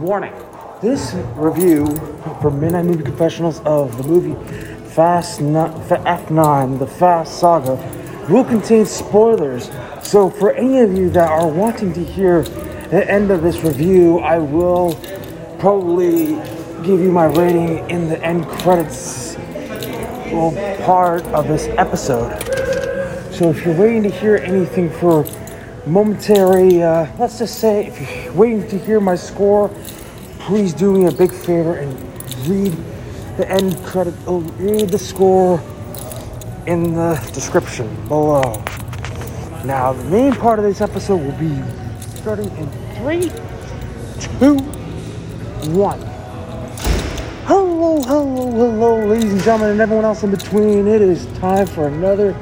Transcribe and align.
Warning. 0.00 0.32
This 0.80 1.12
review 1.36 1.86
for 2.40 2.50
Midnight 2.50 2.86
Movie 2.86 3.04
Confessionals 3.04 3.60
of 3.60 3.96
the 3.98 4.04
movie 4.04 4.34
Fast 4.90 5.40
F9, 5.40 6.78
the 6.78 6.86
Fast 6.86 7.38
Saga, 7.38 7.76
will 8.28 8.44
contain 8.44 8.86
spoilers. 8.86 9.70
So, 10.02 10.30
for 10.30 10.52
any 10.52 10.80
of 10.80 10.96
you 10.96 11.10
that 11.10 11.28
are 11.28 11.46
wanting 11.48 11.92
to 11.94 12.04
hear 12.04 12.42
the 12.42 13.08
end 13.08 13.30
of 13.30 13.42
this 13.42 13.58
review, 13.60 14.18
I 14.20 14.38
will 14.38 14.94
probably 15.58 16.34
give 16.82 17.00
you 17.00 17.12
my 17.12 17.26
rating 17.26 17.88
in 17.90 18.08
the 18.08 18.22
end 18.24 18.46
credits 18.46 19.36
part 20.84 21.24
of 21.26 21.48
this 21.48 21.66
episode. 21.78 22.40
So, 23.32 23.50
if 23.50 23.64
you're 23.64 23.76
waiting 23.76 24.02
to 24.04 24.10
hear 24.10 24.36
anything 24.36 24.90
for 24.90 25.24
momentary, 25.86 26.82
uh, 26.82 27.06
let's 27.18 27.38
just 27.38 27.58
say, 27.58 27.86
if 27.86 28.24
you're 28.24 28.32
waiting 28.34 28.66
to 28.68 28.78
hear 28.78 29.00
my 29.00 29.16
score, 29.16 29.68
please 30.38 30.72
do 30.72 30.92
me 30.92 31.06
a 31.06 31.12
big 31.12 31.32
favor 31.32 31.74
and 31.74 31.92
read 32.48 32.72
the 33.36 33.48
end 33.48 33.76
credit, 33.84 34.14
oh, 34.26 34.40
read 34.58 34.88
the 34.90 34.98
score 34.98 35.60
in 36.66 36.94
the 36.94 37.14
description 37.34 37.88
below. 38.06 38.62
Now, 39.64 39.92
the 39.92 40.04
main 40.04 40.32
part 40.34 40.58
of 40.58 40.64
this 40.64 40.80
episode 40.80 41.16
will 41.16 41.38
be 41.38 41.62
starting 42.16 42.48
in 42.56 42.68
three, 42.96 43.30
two, 44.38 44.58
one. 45.72 46.00
Hello, 47.46 48.00
hello, 48.02 48.50
hello, 48.50 49.06
ladies 49.06 49.32
and 49.32 49.42
gentlemen, 49.42 49.70
and 49.70 49.80
everyone 49.80 50.04
else 50.04 50.22
in 50.22 50.30
between. 50.30 50.86
It 50.86 51.02
is 51.02 51.26
time 51.38 51.66
for 51.66 51.88
another 51.88 52.36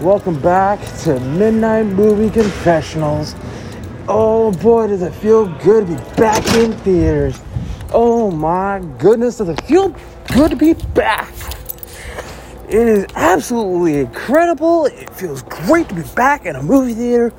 Welcome 0.00 0.40
back 0.40 0.78
to 0.98 1.18
Midnight 1.18 1.86
Movie 1.86 2.30
Confessionals. 2.30 3.34
Oh 4.06 4.52
boy, 4.52 4.86
does 4.86 5.02
it 5.02 5.12
feel 5.12 5.46
good 5.58 5.88
to 5.88 5.96
be 5.96 6.14
back 6.14 6.46
in 6.54 6.72
theaters. 6.72 7.40
Oh 7.92 8.30
my 8.30 8.78
goodness, 8.98 9.38
does 9.38 9.48
it 9.48 9.60
feel 9.62 9.92
good 10.32 10.52
to 10.52 10.56
be 10.56 10.74
back. 10.94 11.34
It 12.68 12.86
is 12.86 13.06
absolutely 13.16 13.98
incredible. 13.98 14.86
It 14.86 15.10
feels 15.10 15.42
great 15.42 15.88
to 15.88 15.96
be 15.96 16.04
back 16.14 16.46
in 16.46 16.54
a 16.54 16.62
movie 16.62 16.94
theater. 16.94 17.32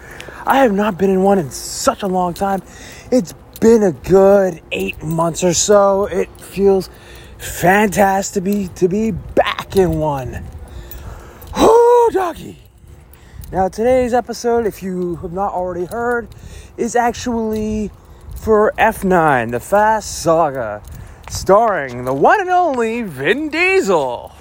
I 0.45 0.57
have 0.57 0.73
not 0.73 0.97
been 0.97 1.11
in 1.11 1.23
one 1.23 1.39
in 1.39 1.49
such 1.52 2.03
a 2.03 2.07
long 2.07 2.33
time. 2.33 2.61
It's 3.09 3.33
been 3.61 3.83
a 3.83 3.93
good 3.93 4.61
eight 4.73 5.02
months 5.02 5.45
or 5.45 5.53
so. 5.53 6.07
It 6.07 6.30
feels 6.41 6.89
fantastic 7.37 8.33
to 8.33 8.41
be, 8.41 8.67
to 8.75 8.89
be 8.89 9.11
back 9.11 9.77
in 9.77 9.97
one 9.97 10.43
doggy. 12.11 12.57
Now, 13.52 13.67
today's 13.67 14.13
episode, 14.13 14.65
if 14.65 14.83
you 14.83 15.15
have 15.17 15.33
not 15.33 15.53
already 15.53 15.85
heard, 15.85 16.27
is 16.77 16.95
actually 16.95 17.91
for 18.35 18.73
F9, 18.77 19.52
the 19.52 19.59
Fast 19.59 20.21
Saga, 20.21 20.83
starring 21.30 22.05
the 22.05 22.13
one 22.13 22.39
and 22.39 22.49
only 22.49 23.02
Vin 23.02 23.49
Diesel, 23.49 24.31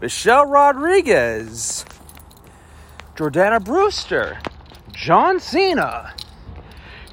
Michelle 0.00 0.46
Rodriguez, 0.46 1.84
Jordana 3.16 3.64
Brewster, 3.64 4.38
John 4.92 5.40
Cena, 5.40 6.14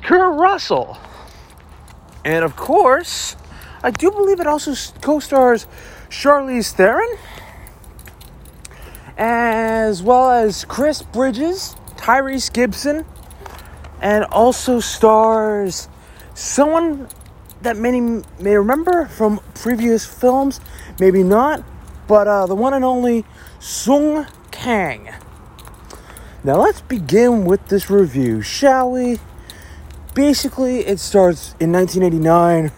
Kurt 0.04 0.38
Russell, 0.40 0.98
and 2.23 2.44
of 2.44 2.56
course, 2.56 3.38
I 3.82 3.92
do 3.92 4.12
believe 4.12 4.40
it 4.40 4.48
also 4.48 4.73
co 5.02 5.20
stars 5.20 5.68
Charlize 6.10 6.73
Theron 6.73 7.18
as 9.18 10.04
well 10.04 10.32
as 10.32 10.64
Chris 10.66 11.02
Bridges, 11.02 11.76
Tyrese 11.96 12.52
Gibson, 12.54 13.06
and 14.02 14.26
also 14.26 14.80
stars 14.80 15.90
someone 16.36 17.08
that 17.62 17.76
many 17.76 18.23
may 18.40 18.56
remember 18.56 19.06
from 19.06 19.40
previous 19.56 20.06
films, 20.06 20.60
maybe 21.00 21.23
not, 21.23 21.64
but 22.08 22.28
uh, 22.28 22.45
the 22.45 22.56
one 22.56 22.73
and 22.73 22.86
only 22.86 23.26
Sung 23.60 24.28
Kang. 24.52 25.10
Now 26.44 26.61
let's 26.61 26.82
begin 26.82 27.45
with 27.45 27.67
this 27.67 27.89
review, 27.89 28.42
shall 28.42 28.92
we? 28.92 29.20
Basically, 30.14 30.80
it 30.82 30.99
starts 30.99 31.55
in 31.60 31.72
1989 31.72 32.70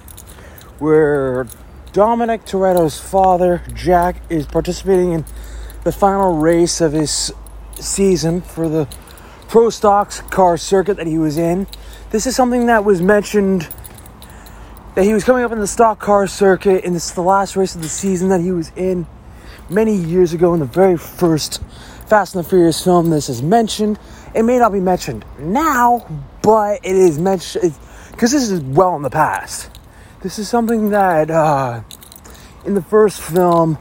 where 0.79 1.45
Dominic 1.91 2.45
Toretto's 2.45 2.99
father, 2.99 3.61
Jack, 3.73 4.21
is 4.29 4.45
participating 4.45 5.11
in 5.11 5.25
the 5.83 5.91
final 5.91 6.37
race 6.37 6.81
of 6.81 6.93
his 6.93 7.31
season 7.75 8.41
for 8.41 8.67
the 8.67 8.87
pro 9.47 9.69
stocks 9.69 10.21
car 10.21 10.57
circuit 10.57 10.97
that 10.97 11.07
he 11.07 11.17
was 11.17 11.37
in. 11.37 11.67
This 12.11 12.27
is 12.27 12.35
something 12.35 12.67
that 12.67 12.83
was 12.83 13.01
mentioned 13.01 13.67
that 14.95 15.03
he 15.03 15.13
was 15.13 15.23
coming 15.23 15.43
up 15.43 15.51
in 15.51 15.59
the 15.59 15.67
stock 15.67 15.99
car 15.99 16.27
circuit, 16.27 16.83
and 16.83 16.95
this 16.95 17.05
is 17.05 17.13
the 17.13 17.21
last 17.21 17.55
race 17.55 17.75
of 17.75 17.81
the 17.81 17.89
season 17.89 18.29
that 18.29 18.41
he 18.41 18.51
was 18.51 18.71
in 18.75 19.07
many 19.69 19.95
years 19.95 20.33
ago 20.33 20.53
in 20.53 20.59
the 20.59 20.65
very 20.65 20.97
first 20.97 21.61
Fast 22.07 22.35
and 22.35 22.43
the 22.43 22.49
Furious 22.49 22.83
film. 22.83 23.11
This 23.11 23.29
is 23.29 23.43
mentioned. 23.43 23.99
It 24.33 24.43
may 24.43 24.57
not 24.57 24.73
be 24.73 24.79
mentioned 24.79 25.23
now, 25.37 26.05
but 26.41 26.83
it 26.83 26.95
is 26.95 27.19
mentioned 27.19 27.73
because 28.11 28.31
this 28.31 28.49
is 28.49 28.61
well 28.61 28.95
in 28.95 29.03
the 29.03 29.09
past. 29.09 29.69
This 30.21 30.39
is 30.39 30.49
something 30.49 30.89
that 30.89 31.29
uh, 31.29 31.81
in 32.65 32.73
the 32.73 32.81
first 32.81 33.21
film 33.21 33.77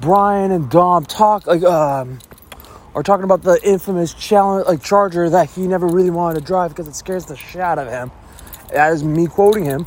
Brian 0.00 0.50
and 0.50 0.70
Dom 0.70 1.04
talk 1.04 1.46
like 1.46 1.62
um 1.62 2.18
are 2.94 3.02
talking 3.02 3.24
about 3.24 3.42
the 3.42 3.60
infamous 3.62 4.14
challenge 4.14 4.66
like 4.66 4.82
charger 4.82 5.28
that 5.30 5.50
he 5.50 5.66
never 5.66 5.86
really 5.86 6.10
wanted 6.10 6.40
to 6.40 6.44
drive 6.44 6.70
because 6.70 6.88
it 6.88 6.94
scares 6.94 7.26
the 7.26 7.36
shit 7.36 7.60
out 7.60 7.78
of 7.78 7.88
him. 7.88 8.10
That 8.70 8.92
is 8.92 9.04
me 9.04 9.26
quoting 9.26 9.64
him 9.64 9.86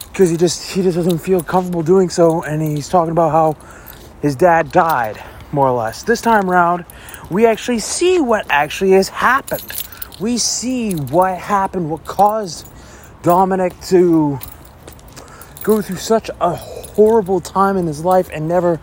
because 0.00 0.30
he 0.30 0.36
just 0.36 0.72
he 0.72 0.82
just 0.82 0.96
doesn't 0.96 1.18
feel 1.18 1.42
comfortable 1.42 1.82
doing 1.82 2.08
so 2.08 2.42
and 2.42 2.62
he's 2.62 2.88
talking 2.88 3.12
about 3.12 3.32
how 3.32 3.56
his 4.22 4.36
dad 4.36 4.70
died 4.72 5.22
more 5.52 5.68
or 5.68 5.76
less. 5.76 6.02
This 6.02 6.20
time 6.20 6.50
around, 6.50 6.84
we 7.30 7.46
actually 7.46 7.80
see 7.80 8.20
what 8.20 8.46
actually 8.48 8.92
has 8.92 9.08
happened. 9.08 9.64
We 10.20 10.38
see 10.38 10.94
what 10.94 11.38
happened, 11.38 11.90
what 11.90 12.04
caused 12.04 12.68
Dominic 13.22 13.78
to 13.82 14.38
go 15.62 15.82
through 15.82 15.96
such 15.96 16.30
a 16.40 16.54
horrible 16.54 17.40
time 17.40 17.76
in 17.76 17.86
his 17.86 18.04
life 18.04 18.30
and 18.32 18.48
never 18.48 18.80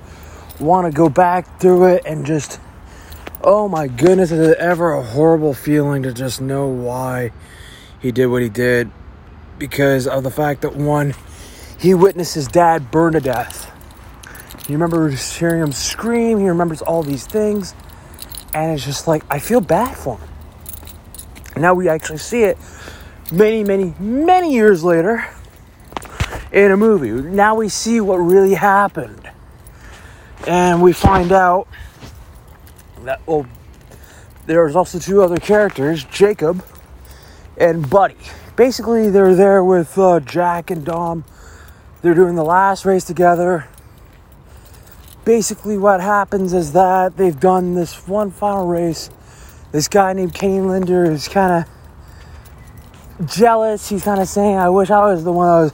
want 0.59 0.91
to 0.91 0.95
go 0.95 1.09
back 1.09 1.59
through 1.59 1.85
it 1.95 2.03
and 2.05 2.25
just, 2.25 2.59
oh 3.43 3.67
my 3.67 3.87
goodness, 3.87 4.31
is 4.31 4.49
it 4.49 4.57
ever 4.57 4.93
a 4.93 5.03
horrible 5.03 5.53
feeling 5.53 6.03
to 6.03 6.13
just 6.13 6.41
know 6.41 6.67
why 6.67 7.31
he 7.99 8.11
did 8.11 8.27
what 8.27 8.41
he 8.41 8.49
did? 8.49 8.91
Because 9.57 10.07
of 10.07 10.23
the 10.23 10.31
fact 10.31 10.61
that 10.61 10.75
one, 10.75 11.13
he 11.77 11.93
witnessed 11.93 12.35
his 12.35 12.47
dad 12.47 12.91
burn 12.91 13.13
to 13.13 13.19
death. 13.19 13.69
He 14.67 14.73
remembers 14.73 15.35
hearing 15.35 15.61
him 15.61 15.71
scream, 15.71 16.39
he 16.39 16.47
remembers 16.47 16.81
all 16.81 17.03
these 17.03 17.25
things, 17.25 17.73
and 18.53 18.71
it's 18.71 18.85
just 18.85 19.07
like, 19.07 19.23
I 19.29 19.39
feel 19.39 19.61
bad 19.61 19.97
for 19.97 20.17
him. 20.17 20.29
Now 21.57 21.73
we 21.73 21.89
actually 21.89 22.19
see 22.19 22.43
it 22.43 22.57
many, 23.31 23.63
many, 23.63 23.93
many 23.99 24.53
years 24.53 24.83
later 24.83 25.25
in 26.51 26.71
a 26.71 26.77
movie. 26.77 27.11
Now 27.11 27.55
we 27.55 27.69
see 27.69 27.99
what 27.99 28.17
really 28.17 28.53
happened 28.53 29.29
and 30.47 30.81
we 30.81 30.93
find 30.93 31.31
out 31.31 31.67
that 33.01 33.25
well 33.25 33.45
there's 34.45 34.75
also 34.75 34.99
two 34.99 35.21
other 35.21 35.37
characters 35.37 36.03
jacob 36.05 36.63
and 37.57 37.89
buddy. 37.89 38.17
Basically 38.55 39.09
they're 39.09 39.35
there 39.35 39.63
with 39.63 39.97
uh, 39.97 40.19
jack 40.19 40.71
and 40.71 40.85
dom. 40.85 41.23
They're 42.01 42.13
doing 42.13 42.35
the 42.35 42.43
last 42.43 42.85
race 42.85 43.05
together. 43.05 43.67
Basically 45.25 45.77
what 45.77 46.01
happens 46.01 46.53
is 46.53 46.73
that 46.73 47.15
they've 47.15 47.39
done 47.39 47.75
this 47.75 48.07
one 48.07 48.31
final 48.31 48.67
race. 48.67 49.09
This 49.71 49.87
guy 49.87 50.13
named 50.13 50.33
kenny 50.33 50.59
linder 50.59 51.09
is 51.09 51.27
kind 51.27 51.65
of 53.19 53.27
jealous. 53.27 53.87
He's 53.89 54.03
kind 54.03 54.19
of 54.19 54.27
saying 54.27 54.57
i 54.57 54.69
wish 54.69 54.89
i 54.89 55.05
was 55.05 55.23
the 55.23 55.31
one 55.31 55.47
that 55.47 55.73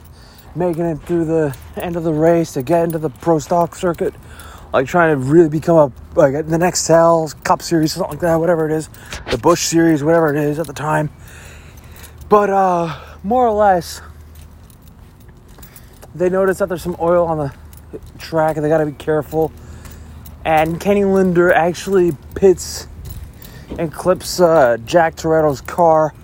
making 0.54 0.84
it 0.84 0.96
through 1.02 1.24
the 1.24 1.56
end 1.76 1.96
of 1.96 2.04
the 2.04 2.12
race 2.12 2.52
to 2.52 2.62
get 2.62 2.84
into 2.84 2.98
the 2.98 3.10
pro 3.10 3.38
stock 3.38 3.74
circuit 3.74 4.14
like 4.72 4.86
trying 4.86 5.14
to 5.14 5.24
really 5.24 5.48
become 5.48 5.76
a 5.76 6.18
like 6.18 6.32
the 6.46 6.56
Nextel 6.56 7.42
Cup 7.44 7.62
Series, 7.62 7.92
something 7.92 8.12
like 8.12 8.20
that, 8.20 8.36
whatever 8.36 8.68
it 8.68 8.72
is, 8.72 8.88
the 9.30 9.38
Busch 9.38 9.62
Series, 9.62 10.02
whatever 10.02 10.34
it 10.34 10.36
is 10.36 10.58
at 10.58 10.66
the 10.66 10.72
time. 10.72 11.10
But 12.28 12.50
uh, 12.50 13.00
more 13.22 13.46
or 13.46 13.52
less, 13.52 14.00
they 16.14 16.28
notice 16.28 16.58
that 16.58 16.68
there's 16.68 16.82
some 16.82 16.96
oil 17.00 17.26
on 17.26 17.38
the 17.38 17.54
track, 18.18 18.56
and 18.56 18.64
they 18.64 18.68
got 18.68 18.78
to 18.78 18.86
be 18.86 18.92
careful. 18.92 19.52
And 20.44 20.80
Kenny 20.80 21.04
Linder 21.04 21.52
actually 21.52 22.16
pits 22.34 22.86
and 23.78 23.92
clips 23.92 24.40
uh, 24.40 24.78
Jack 24.84 25.16
Toretto's 25.16 25.60
car 25.60 26.14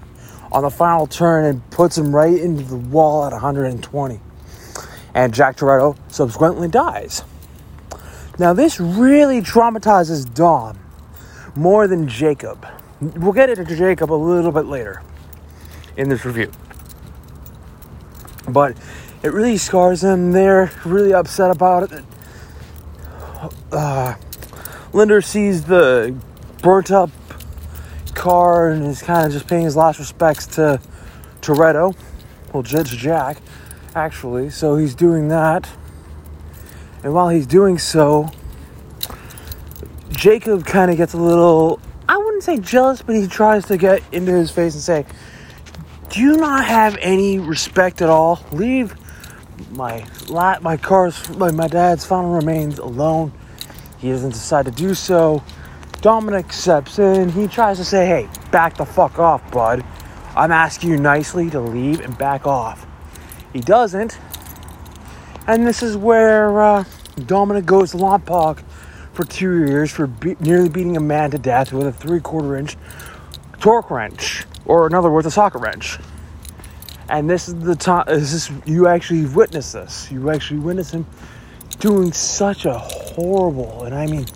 on 0.53 0.63
the 0.63 0.71
final 0.71 1.07
turn 1.07 1.45
and 1.45 1.71
puts 1.71 1.99
him 1.99 2.15
right 2.15 2.39
into 2.39 2.63
the 2.63 2.77
wall 2.77 3.25
at 3.25 3.33
120. 3.33 4.21
And 5.15 5.35
Jack 5.35 5.57
Toretto 5.57 5.97
subsequently 6.09 6.69
dies. 6.69 7.23
Now, 8.38 8.53
this 8.53 8.79
really 8.79 9.41
traumatizes 9.41 10.33
Dom 10.33 10.79
more 11.55 11.88
than 11.88 12.06
Jacob. 12.06 12.67
We'll 13.00 13.33
get 13.33 13.50
into 13.50 13.77
Jacob 13.77 14.12
a 14.12 14.15
little 14.15 14.53
bit 14.53 14.67
later 14.67 15.03
in 15.97 16.09
this 16.09 16.25
review. 16.25 16.50
But 18.49 18.77
it 19.23 19.33
really 19.33 19.56
scars 19.56 20.05
him. 20.05 20.33
They're 20.33 20.71
really 20.85 21.15
upset 21.15 21.50
about 21.50 21.91
it. 21.91 22.05
Uh, 23.73 24.15
Linder 24.93 25.21
sees 25.21 25.65
the 25.65 26.15
burnt 26.62 26.91
up 26.91 27.11
car 28.15 28.71
and 28.71 28.87
is 28.87 29.03
kind 29.03 29.27
of 29.27 29.33
just 29.33 29.47
paying 29.47 29.65
his 29.65 29.77
last 29.77 29.99
respects 29.99 30.47
to 30.47 30.81
Toretto. 31.41 31.97
Well, 32.53 32.62
Judge 32.62 32.91
Jack, 32.97 33.38
actually. 33.94 34.50
So 34.50 34.77
he's 34.77 34.94
doing 34.94 35.29
that. 35.29 35.69
And 37.06 37.14
while 37.14 37.29
he's 37.29 37.47
doing 37.47 37.79
so, 37.79 38.29
Jacob 40.11 40.67
kind 40.67 40.91
of 40.91 40.97
gets 40.97 41.14
a 41.14 41.19
little, 41.19 41.79
I 42.08 42.17
wouldn't 42.17 42.43
say 42.43 42.58
jealous, 42.58 43.00
but 43.00 43.14
he 43.14 43.29
tries 43.29 43.64
to 43.67 43.76
get 43.76 44.03
into 44.11 44.32
his 44.32 44.50
face 44.50 44.75
and 44.75 44.82
say, 44.82 45.06
Do 46.11 46.20
you 46.20 46.37
not 46.37 46.64
have 46.64 46.99
any 47.00 47.38
respect 47.38 48.03
at 48.03 48.08
all? 48.08 48.44
Leave 48.50 48.97
my 49.70 50.05
my 50.61 50.76
car's 50.76 51.31
my, 51.37 51.53
my 51.53 51.69
dad's 51.69 52.05
final 52.05 52.35
remains 52.35 52.81
alone. 52.81 53.32
He 53.99 54.11
doesn't 54.11 54.31
decide 54.31 54.64
to 54.64 54.73
do 54.73 54.93
so. 54.93 55.44
Dominic 56.00 56.52
steps 56.52 56.99
in. 56.99 57.29
He 57.29 57.47
tries 57.47 57.76
to 57.76 57.85
say, 57.85 58.05
Hey, 58.05 58.29
back 58.50 58.79
the 58.79 58.85
fuck 58.85 59.20
off, 59.20 59.49
bud. 59.52 59.85
I'm 60.35 60.50
asking 60.50 60.91
you 60.91 60.97
nicely 60.97 61.50
to 61.50 61.61
leave 61.61 62.00
and 62.00 62.19
back 62.19 62.49
off. 62.49 62.85
He 63.52 63.61
doesn't. 63.61 64.19
And 65.47 65.64
this 65.64 65.81
is 65.85 65.97
where 65.97 66.61
uh, 66.61 66.85
Dominic 67.25 67.65
goes 67.65 67.93
to 67.93 67.97
Lompoc 67.97 68.63
for 69.15 69.25
two 69.25 69.67
years 69.67 69.91
for 69.91 70.07
be- 70.07 70.37
nearly 70.41 70.69
beating 70.69 70.97
a 70.97 71.01
man 71.01 71.31
to 71.31 71.39
death 71.39 71.73
with 71.73 71.87
a 71.87 71.93
three 71.93 72.21
quarter 72.21 72.57
inch 72.57 72.77
torque 73.59 73.91
wrench, 73.91 74.45
or 74.67 74.87
in 74.87 74.95
other 74.95 75.11
words, 75.11 75.27
a 75.27 75.31
socket 75.31 75.63
wrench. 75.63 75.99
And 77.09 77.31
this 77.31 77.49
is 77.49 77.55
the 77.55 77.75
time. 77.75 78.05
This 78.07 78.33
is 78.33 78.51
you 78.67 78.87
actually 78.87 79.25
witness 79.27 79.73
this. 79.73 80.11
You 80.13 80.31
actually 80.31 80.61
witness 80.61 80.91
him 80.91 81.07
doing 81.79 82.13
such 82.13 82.67
a 82.67 82.79
horrible, 82.79 83.85
and 83.85 83.95
I 83.95 84.07
mean 84.07 84.27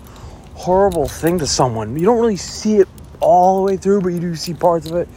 horrible 0.55 1.07
thing 1.07 1.37
to 1.39 1.47
someone. 1.47 1.97
You 1.97 2.05
don't 2.05 2.19
really 2.19 2.37
see 2.37 2.77
it 2.77 2.87
all 3.19 3.57
the 3.57 3.63
way 3.63 3.77
through, 3.77 4.01
but 4.01 4.09
you 4.09 4.19
do 4.19 4.35
see 4.35 4.53
parts 4.55 4.89
of 4.89 4.95
it. 4.95 5.07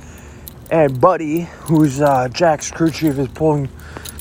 And 0.70 1.00
Buddy, 1.00 1.42
who's 1.60 2.00
uh, 2.02 2.28
Jack's 2.28 2.70
crew 2.70 2.90
chief, 2.90 3.18
is 3.18 3.28
pulling 3.28 3.68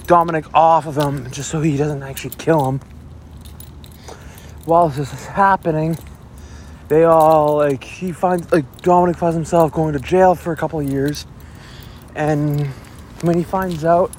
Dominic 0.07 0.45
off 0.53 0.85
of 0.85 0.97
him 0.97 1.29
just 1.31 1.49
so 1.49 1.61
he 1.61 1.75
doesn't 1.75 2.03
actually 2.03 2.35
kill 2.37 2.69
him 2.69 2.81
while 4.65 4.89
this 4.89 5.11
is 5.11 5.25
happening, 5.25 5.97
they 6.87 7.03
all 7.03 7.57
like 7.57 7.83
he 7.83 8.11
finds 8.11 8.51
like 8.51 8.81
Dominic 8.81 9.17
finds 9.17 9.35
himself 9.35 9.71
going 9.71 9.93
to 9.93 9.99
jail 9.99 10.35
for 10.35 10.53
a 10.53 10.55
couple 10.55 10.79
of 10.79 10.89
years, 10.89 11.25
and 12.15 12.67
when 13.21 13.37
he 13.37 13.43
finds 13.43 13.83
out, 13.83 14.11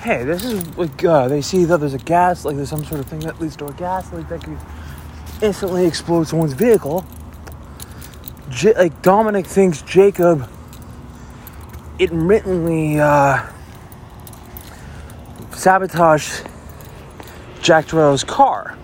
hey, 0.00 0.24
this 0.24 0.44
is 0.44 0.76
like 0.76 1.04
uh, 1.04 1.28
they 1.28 1.42
see 1.42 1.64
that 1.64 1.80
there's 1.80 1.94
a 1.94 1.98
gas 1.98 2.44
like 2.44 2.56
there's 2.56 2.70
some 2.70 2.84
sort 2.84 3.00
of 3.00 3.06
thing 3.06 3.20
that 3.20 3.40
leads 3.40 3.56
to 3.56 3.66
a 3.66 3.72
gas 3.72 4.12
leak 4.12 4.28
that 4.28 4.42
could 4.42 4.58
instantly 5.42 5.86
explode 5.86 6.26
someone's 6.26 6.52
vehicle. 6.52 7.04
J- 8.50 8.74
like 8.74 9.02
Dominic 9.02 9.46
thinks 9.46 9.82
Jacob 9.82 10.48
intermittently 11.98 13.00
uh, 13.00 13.44
sabotaged 15.52 16.46
Jack 17.62 17.86
Toretto's 17.86 18.24
car 18.24 18.76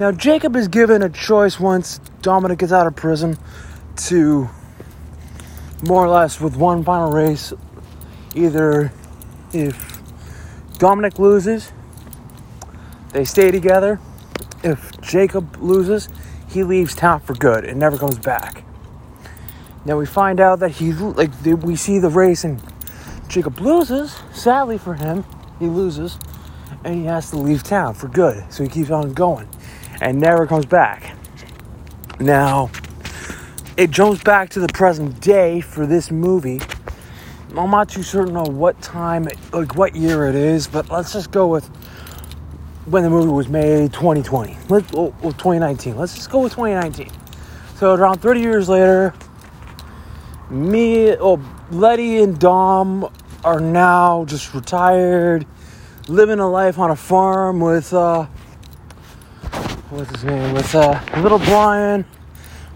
now, 0.00 0.10
Jacob 0.12 0.56
is 0.56 0.66
given 0.66 1.02
a 1.02 1.10
choice 1.10 1.60
once 1.60 1.98
Dominic 2.22 2.60
gets 2.60 2.72
out 2.72 2.86
of 2.86 2.96
prison 2.96 3.36
to 3.96 4.48
more 5.82 6.02
or 6.02 6.08
less 6.08 6.40
with 6.40 6.56
one 6.56 6.82
final 6.82 7.12
race. 7.12 7.52
Either 8.34 8.90
if 9.52 10.00
Dominic 10.78 11.18
loses, 11.18 11.70
they 13.12 13.26
stay 13.26 13.50
together. 13.50 14.00
If 14.64 14.98
Jacob 15.02 15.58
loses, 15.58 16.08
he 16.48 16.64
leaves 16.64 16.94
town 16.94 17.20
for 17.20 17.34
good 17.34 17.66
and 17.66 17.78
never 17.78 17.98
comes 17.98 18.18
back. 18.18 18.64
Now 19.84 19.98
we 19.98 20.06
find 20.06 20.40
out 20.40 20.60
that 20.60 20.70
he 20.70 20.94
like 20.94 21.30
we 21.44 21.76
see 21.76 21.98
the 21.98 22.08
race 22.08 22.42
and 22.44 22.58
Jacob 23.28 23.60
loses. 23.60 24.18
Sadly 24.32 24.78
for 24.78 24.94
him, 24.94 25.26
he 25.58 25.66
loses 25.66 26.18
and 26.84 26.94
he 26.94 27.04
has 27.04 27.28
to 27.32 27.36
leave 27.36 27.62
town 27.62 27.92
for 27.92 28.08
good. 28.08 28.50
So 28.50 28.62
he 28.62 28.70
keeps 28.70 28.90
on 28.90 29.12
going 29.12 29.46
and 30.00 30.18
never 30.18 30.46
comes 30.46 30.66
back. 30.66 31.16
Now, 32.18 32.70
it 33.76 33.90
jumps 33.90 34.22
back 34.22 34.50
to 34.50 34.60
the 34.60 34.68
present 34.68 35.20
day 35.20 35.60
for 35.60 35.86
this 35.86 36.10
movie. 36.10 36.60
I'm 37.56 37.70
not 37.70 37.88
too 37.88 38.02
certain 38.02 38.36
on 38.36 38.58
what 38.58 38.80
time, 38.82 39.28
like 39.52 39.74
what 39.74 39.96
year 39.96 40.26
it 40.26 40.34
is, 40.34 40.66
but 40.66 40.90
let's 40.90 41.12
just 41.12 41.30
go 41.30 41.46
with 41.46 41.66
when 42.86 43.02
the 43.02 43.10
movie 43.10 43.30
was 43.30 43.48
made 43.48 43.92
2020. 43.92 44.56
Let's, 44.68 44.92
well, 44.92 45.12
2019. 45.22 45.96
Let's 45.96 46.14
just 46.14 46.30
go 46.30 46.40
with 46.42 46.52
2019. 46.52 47.10
So, 47.76 47.94
around 47.94 48.18
30 48.18 48.40
years 48.40 48.68
later, 48.68 49.14
me, 50.50 51.16
oh, 51.16 51.40
Letty 51.70 52.22
and 52.22 52.38
Dom 52.38 53.10
are 53.44 53.60
now 53.60 54.24
just 54.26 54.54
retired, 54.54 55.46
living 56.08 56.38
a 56.38 56.48
life 56.48 56.78
on 56.78 56.90
a 56.90 56.96
farm 56.96 57.60
with, 57.60 57.92
uh, 57.94 58.26
what's 59.90 60.10
his 60.10 60.24
name? 60.24 60.54
With 60.54 60.74
uh, 60.74 61.00
little 61.16 61.38
Brian, 61.38 62.04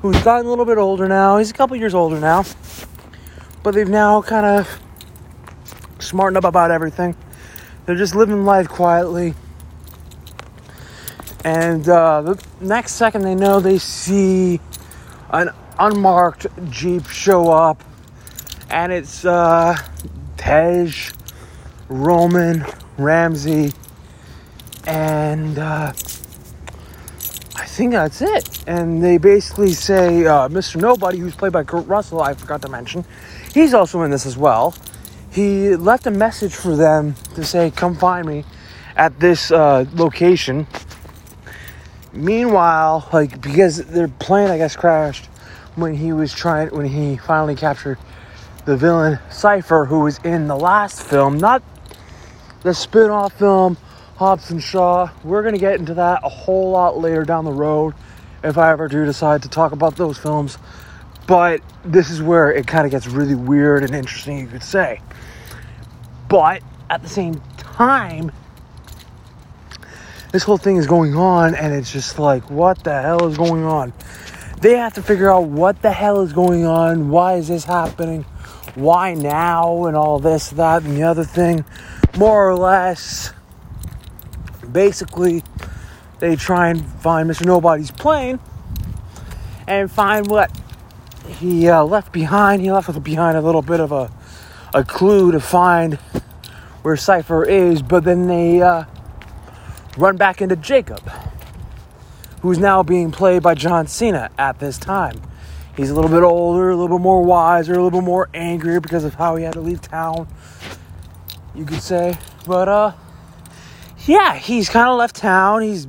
who's 0.02 0.20
gotten 0.22 0.46
a 0.46 0.48
little 0.48 0.64
bit 0.64 0.78
older 0.78 1.08
now. 1.08 1.38
He's 1.38 1.50
a 1.50 1.54
couple 1.54 1.76
years 1.76 1.94
older 1.94 2.18
now, 2.18 2.44
but 3.62 3.74
they've 3.74 3.88
now 3.88 4.20
kind 4.20 4.44
of 4.44 4.80
smartened 6.00 6.36
up 6.36 6.44
about 6.44 6.70
everything. 6.70 7.16
They're 7.86 7.94
just 7.94 8.14
living 8.14 8.44
life 8.44 8.68
quietly. 8.68 9.34
And 11.44 11.88
uh, 11.88 12.22
the 12.22 12.44
next 12.60 12.92
second 12.92 13.22
they 13.22 13.34
know, 13.34 13.60
they 13.60 13.78
see 13.78 14.60
an 15.30 15.50
unmarked 15.78 16.46
Jeep 16.70 17.06
show 17.06 17.50
up. 17.50 17.84
And 18.70 18.92
it's 18.92 19.24
uh, 19.24 19.76
Tej, 20.36 20.92
Roman, 21.88 22.64
Ramsey, 22.98 23.72
and 24.86 25.58
uh, 25.58 25.92
think 27.62 27.92
that's 27.92 28.20
it. 28.20 28.64
And 28.66 29.02
they 29.02 29.18
basically 29.18 29.72
say 29.72 30.26
uh, 30.26 30.48
Mr. 30.48 30.80
Nobody, 30.80 31.18
who's 31.18 31.34
played 31.34 31.52
by 31.52 31.64
Kurt 31.64 31.86
Russell, 31.86 32.20
I 32.22 32.34
forgot 32.34 32.62
to 32.62 32.68
mention, 32.68 33.04
he's 33.52 33.74
also 33.74 34.02
in 34.02 34.10
this 34.10 34.26
as 34.26 34.36
well. 34.36 34.74
He 35.30 35.74
left 35.76 36.06
a 36.06 36.10
message 36.10 36.54
for 36.54 36.76
them 36.76 37.14
to 37.34 37.44
say, 37.44 37.70
"Come 37.70 37.96
find 37.96 38.26
me 38.26 38.44
at 38.96 39.18
this 39.18 39.50
uh, 39.50 39.84
location." 39.94 40.66
Meanwhile, 42.12 43.08
like 43.12 43.40
because 43.40 43.78
their 43.86 44.06
plane, 44.06 44.50
I 44.50 44.58
guess, 44.58 44.76
crashed 44.76 45.26
when 45.74 45.94
he 45.94 46.12
was 46.12 46.32
trying 46.32 46.68
when 46.68 46.86
he 46.86 47.16
finally 47.16 47.56
captured 47.56 47.98
the 48.64 48.76
villain 48.76 49.18
Cypher, 49.30 49.84
who 49.84 50.00
was 50.00 50.18
in 50.24 50.46
the 50.46 50.56
last 50.56 51.02
film, 51.02 51.38
not 51.38 51.62
the 52.62 52.72
spin-off 52.72 53.32
film 53.34 53.76
Hobbs 54.16 54.50
and 54.50 54.62
Shaw. 54.62 55.10
We're 55.24 55.42
going 55.42 55.54
to 55.54 55.60
get 55.60 55.80
into 55.80 55.94
that 55.94 56.20
a 56.22 56.28
whole 56.28 56.70
lot 56.70 56.98
later 56.98 57.24
down 57.24 57.44
the 57.44 57.52
road 57.52 57.94
if 58.44 58.56
I 58.56 58.70
ever 58.70 58.86
do 58.86 59.04
decide 59.04 59.42
to 59.42 59.48
talk 59.48 59.72
about 59.72 59.96
those 59.96 60.18
films. 60.18 60.56
But 61.26 61.62
this 61.84 62.10
is 62.10 62.22
where 62.22 62.52
it 62.52 62.66
kind 62.66 62.84
of 62.84 62.90
gets 62.90 63.06
really 63.06 63.34
weird 63.34 63.82
and 63.82 63.94
interesting, 63.94 64.38
you 64.38 64.46
could 64.46 64.62
say. 64.62 65.00
But 66.28 66.62
at 66.90 67.02
the 67.02 67.08
same 67.08 67.40
time, 67.56 68.30
this 70.30 70.42
whole 70.42 70.58
thing 70.58 70.76
is 70.76 70.86
going 70.86 71.14
on, 71.14 71.54
and 71.54 71.72
it's 71.72 71.92
just 71.92 72.18
like, 72.18 72.50
what 72.50 72.84
the 72.84 73.00
hell 73.02 73.26
is 73.26 73.36
going 73.36 73.64
on? 73.64 73.92
They 74.60 74.76
have 74.76 74.94
to 74.94 75.02
figure 75.02 75.30
out 75.30 75.44
what 75.44 75.82
the 75.82 75.92
hell 75.92 76.20
is 76.20 76.32
going 76.32 76.66
on, 76.66 77.10
why 77.10 77.34
is 77.34 77.48
this 77.48 77.64
happening, 77.64 78.24
why 78.74 79.14
now, 79.14 79.86
and 79.86 79.96
all 79.96 80.18
this, 80.18 80.50
that, 80.50 80.82
and 80.82 80.96
the 80.96 81.02
other 81.02 81.24
thing. 81.24 81.64
More 82.16 82.48
or 82.48 82.56
less, 82.56 83.32
basically 84.74 85.42
they 86.18 86.36
try 86.36 86.68
and 86.68 86.84
find 86.84 87.30
Mr. 87.30 87.46
Nobody's 87.46 87.90
plane 87.90 88.38
and 89.66 89.90
find 89.90 90.26
what 90.26 90.50
he 91.26 91.68
uh, 91.68 91.82
left 91.84 92.12
behind. 92.12 92.60
He 92.60 92.70
left 92.70 93.02
behind 93.02 93.38
a 93.38 93.40
little 93.40 93.62
bit 93.62 93.80
of 93.80 93.92
a, 93.92 94.12
a 94.74 94.84
clue 94.84 95.32
to 95.32 95.40
find 95.40 95.94
where 96.82 96.96
Cypher 96.96 97.44
is, 97.44 97.80
but 97.80 98.04
then 98.04 98.26
they 98.26 98.60
uh, 98.60 98.84
run 99.96 100.18
back 100.18 100.42
into 100.42 100.56
Jacob, 100.56 101.00
who's 102.42 102.58
now 102.58 102.82
being 102.82 103.10
played 103.10 103.42
by 103.42 103.54
John 103.54 103.86
Cena 103.86 104.30
at 104.36 104.58
this 104.58 104.76
time. 104.76 105.22
He's 105.76 105.90
a 105.90 105.94
little 105.94 106.10
bit 106.10 106.22
older, 106.22 106.70
a 106.70 106.76
little 106.76 106.98
bit 106.98 107.02
more 107.02 107.22
wiser, 107.24 107.72
a 107.72 107.76
little 107.76 107.90
bit 108.00 108.04
more 108.04 108.28
angrier 108.34 108.80
because 108.80 109.04
of 109.04 109.14
how 109.14 109.36
he 109.36 109.44
had 109.44 109.54
to 109.54 109.60
leave 109.60 109.80
town, 109.80 110.28
you 111.54 111.64
could 111.64 111.82
say. 111.82 112.18
But 112.46 112.68
uh, 112.68 112.92
yeah, 114.06 114.34
he's 114.34 114.68
kind 114.68 114.88
of 114.88 114.98
left 114.98 115.16
town. 115.16 115.62
He's 115.62 115.86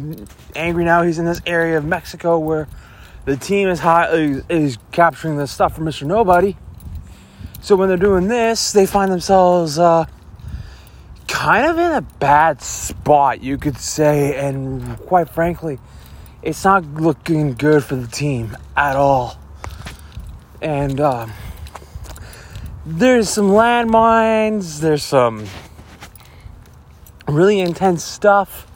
angry 0.55 0.85
now. 0.85 1.03
He's 1.03 1.19
in 1.19 1.25
this 1.25 1.41
area 1.45 1.77
of 1.77 1.85
Mexico 1.85 2.39
where 2.39 2.67
the 3.25 3.35
team 3.35 3.67
is 3.67 3.81
is, 3.83 4.43
is 4.49 4.77
capturing 4.91 5.37
the 5.37 5.47
stuff 5.47 5.75
from 5.75 5.85
Mr. 5.85 6.07
Nobody. 6.07 6.55
So 7.61 7.75
when 7.75 7.89
they're 7.89 7.97
doing 7.97 8.27
this, 8.27 8.71
they 8.71 8.85
find 8.85 9.11
themselves 9.11 9.79
uh, 9.79 10.05
kind 11.27 11.65
of 11.65 11.77
in 11.77 11.91
a 11.91 12.01
bad 12.01 12.61
spot, 12.61 13.41
you 13.41 13.57
could 13.57 13.77
say, 13.77 14.37
and 14.47 14.97
quite 14.99 15.29
frankly, 15.29 15.79
it's 16.43 16.63
not 16.63 16.85
looking 16.85 17.53
good 17.53 17.83
for 17.83 17.95
the 17.95 18.07
team 18.07 18.55
at 18.77 18.95
all. 18.95 19.37
And 20.61 21.01
um, 21.01 21.33
there's 22.85 23.29
some 23.29 23.49
landmines, 23.49 24.79
there's 24.79 25.03
some 25.03 25.47
really 27.27 27.59
intense 27.59 28.03
stuff 28.03 28.67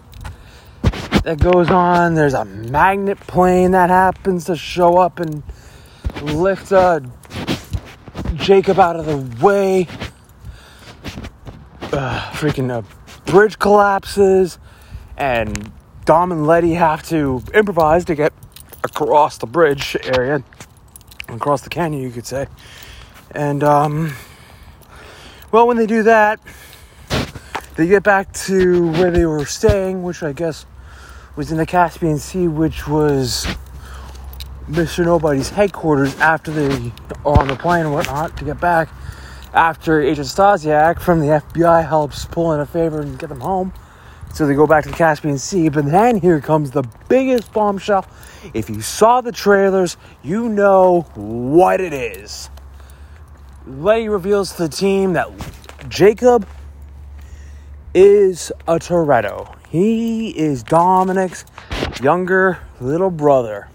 that 1.24 1.40
goes 1.40 1.70
on. 1.70 2.16
There's 2.16 2.34
a 2.34 2.46
magnet 2.46 3.20
plane 3.20 3.72
that 3.72 3.90
happens 3.90 4.46
to 4.46 4.56
show 4.56 4.98
up 4.98 5.20
and 5.20 5.44
lift 6.22 6.72
uh, 6.72 7.02
Jacob 8.36 8.80
out 8.80 8.96
of 8.96 9.06
the 9.06 9.46
way. 9.46 9.88
Uh, 11.92 12.32
freaking 12.34 12.72
uh, 12.72 12.84
bridge 13.26 13.58
collapses, 13.60 14.60
and 15.18 15.72
Dom 16.06 16.32
and 16.32 16.46
Letty 16.46 16.74
have 16.74 17.04
to 17.10 17.44
improvise 17.54 18.06
to 18.06 18.16
get 18.16 18.32
across 18.84 19.38
the 19.38 19.48
bridge 19.48 19.98
area, 20.04 20.44
across 21.28 21.62
the 21.62 21.70
canyon, 21.70 22.02
you 22.02 22.12
could 22.12 22.26
say. 22.26 22.48
And, 23.32 23.64
um, 23.64 24.14
well, 25.52 25.68
when 25.68 25.78
they 25.78 25.88
do 25.88 26.04
that, 26.04 26.40
they 27.80 27.88
get 27.88 28.04
back 28.04 28.34
to 28.34 28.92
where 28.92 29.10
they 29.10 29.26
were 29.26 29.46
staying, 29.46 30.04
which 30.04 30.22
I 30.22 30.34
guess 30.34 30.66
was 31.38 31.50
in 31.50 31.58
the 31.58 31.66
Caspian 31.66 32.18
Sea, 32.20 32.50
which 32.50 32.90
was 32.90 33.48
Mr. 34.68 35.06
Nobody's 35.06 35.50
headquarters 35.50 36.14
after 36.20 36.52
they 36.52 36.92
are 37.24 37.40
on 37.40 37.48
the 37.48 37.56
plane 37.56 37.86
and 37.86 37.94
whatnot 37.94 38.36
to 38.36 38.44
get 38.44 38.60
back. 38.60 38.90
After 39.54 40.02
Agent 40.02 40.28
Stasiak 40.28 41.00
from 41.00 41.22
the 41.22 41.28
FBI 41.28 41.88
helps 41.88 42.26
pull 42.26 42.52
in 42.52 42.60
a 42.60 42.66
favor 42.66 43.00
and 43.00 43.18
get 43.18 43.30
them 43.30 43.40
home. 43.40 43.72
So 44.34 44.46
they 44.46 44.56
go 44.56 44.68
back 44.68 44.84
to 44.84 44.90
the 44.90 44.98
Caspian 44.98 45.38
Sea. 45.38 45.70
But 45.70 45.86
then 45.86 46.20
here 46.20 46.42
comes 46.42 46.72
the 46.72 46.84
biggest 47.08 47.54
bombshell. 47.54 48.06
If 48.54 48.70
you 48.70 48.82
saw 48.82 49.22
the 49.22 49.32
trailers, 49.32 49.96
you 50.22 50.50
know 50.50 51.04
what 51.16 51.80
it 51.80 51.94
is. 51.94 52.50
Letty 53.66 54.10
reveals 54.10 54.52
to 54.58 54.64
the 54.64 54.70
team 54.70 55.14
that 55.14 55.30
Jacob 55.88 56.46
is 57.94 58.52
a 58.68 58.76
Toretto. 58.76 59.56
He 59.70 60.30
is 60.30 60.64
Dominic's 60.64 61.46
younger 62.02 62.60
little 62.80 63.10
brother. 63.10 63.70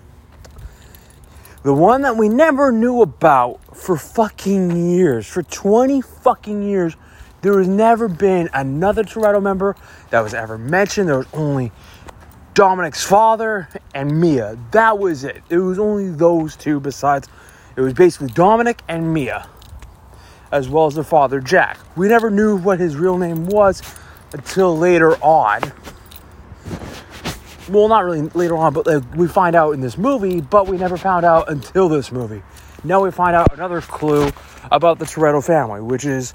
The 1.62 1.74
one 1.74 2.02
that 2.02 2.16
we 2.16 2.28
never 2.28 2.70
knew 2.70 3.02
about 3.02 3.58
for 3.76 3.96
fucking 3.96 4.90
years. 4.90 5.26
For 5.26 5.42
20 5.42 6.00
fucking 6.00 6.62
years, 6.62 6.94
there 7.42 7.58
has 7.58 7.66
never 7.68 8.06
been 8.06 8.48
another 8.52 9.02
Toretto 9.02 9.42
member 9.42 9.74
that 10.10 10.20
was 10.20 10.34
ever 10.34 10.58
mentioned. 10.58 11.08
There 11.08 11.18
was 11.18 11.26
only 11.32 11.72
Dominic's 12.52 13.04
father 13.04 13.68
and 13.94 14.20
Mia. 14.20 14.56
That 14.70 14.98
was 14.98 15.24
it. 15.24 15.42
It 15.48 15.58
was 15.58 15.78
only 15.78 16.10
those 16.10 16.54
two 16.54 16.78
besides. 16.78 17.28
It 17.76 17.80
was 17.80 17.94
basically 17.94 18.28
Dominic 18.28 18.82
and 18.86 19.12
Mia, 19.12 19.48
as 20.52 20.68
well 20.68 20.86
as 20.86 20.94
their 20.94 21.02
father, 21.02 21.40
Jack. 21.40 21.78
We 21.96 22.06
never 22.06 22.30
knew 22.30 22.56
what 22.56 22.78
his 22.78 22.96
real 22.96 23.18
name 23.18 23.46
was 23.46 23.82
until 24.34 24.76
later 24.76 25.16
on 25.22 25.72
well, 27.68 27.88
not 27.88 28.04
really 28.04 28.22
later 28.34 28.56
on, 28.56 28.72
but 28.72 28.86
like, 28.86 29.14
we 29.14 29.26
find 29.26 29.56
out 29.56 29.72
in 29.72 29.80
this 29.80 29.96
movie, 29.96 30.40
but 30.40 30.66
we 30.66 30.76
never 30.76 30.96
found 30.96 31.24
out 31.24 31.50
until 31.50 31.88
this 31.88 32.12
movie. 32.12 32.42
Now 32.82 33.02
we 33.02 33.10
find 33.10 33.34
out 33.34 33.52
another 33.54 33.80
clue 33.80 34.30
about 34.70 34.98
the 34.98 35.06
Toretto 35.06 35.44
family, 35.44 35.80
which 35.80 36.04
is 36.04 36.34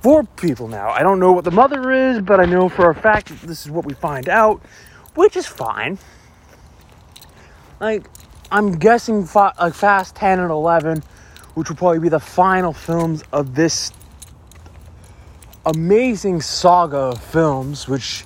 four 0.00 0.24
people 0.24 0.68
now. 0.68 0.88
I 0.90 1.02
don't 1.02 1.20
know 1.20 1.32
what 1.32 1.44
the 1.44 1.50
mother 1.50 1.90
is, 1.90 2.20
but 2.20 2.40
I 2.40 2.46
know 2.46 2.68
for 2.68 2.90
a 2.90 2.94
fact 2.94 3.28
that 3.28 3.40
this 3.40 3.64
is 3.64 3.70
what 3.70 3.84
we 3.84 3.92
find 3.94 4.28
out, 4.28 4.62
which 5.14 5.36
is 5.36 5.46
fine. 5.46 5.98
Like, 7.80 8.06
I'm 8.50 8.72
guessing 8.78 9.26
fa- 9.26 9.52
like 9.60 9.74
Fast 9.74 10.14
10 10.16 10.40
and 10.40 10.50
11, 10.50 11.02
which 11.54 11.68
will 11.68 11.76
probably 11.76 11.98
be 11.98 12.08
the 12.08 12.20
final 12.20 12.72
films 12.72 13.22
of 13.32 13.54
this 13.54 13.92
amazing 15.64 16.40
saga 16.40 16.96
of 16.96 17.22
films, 17.22 17.88
which 17.88 18.24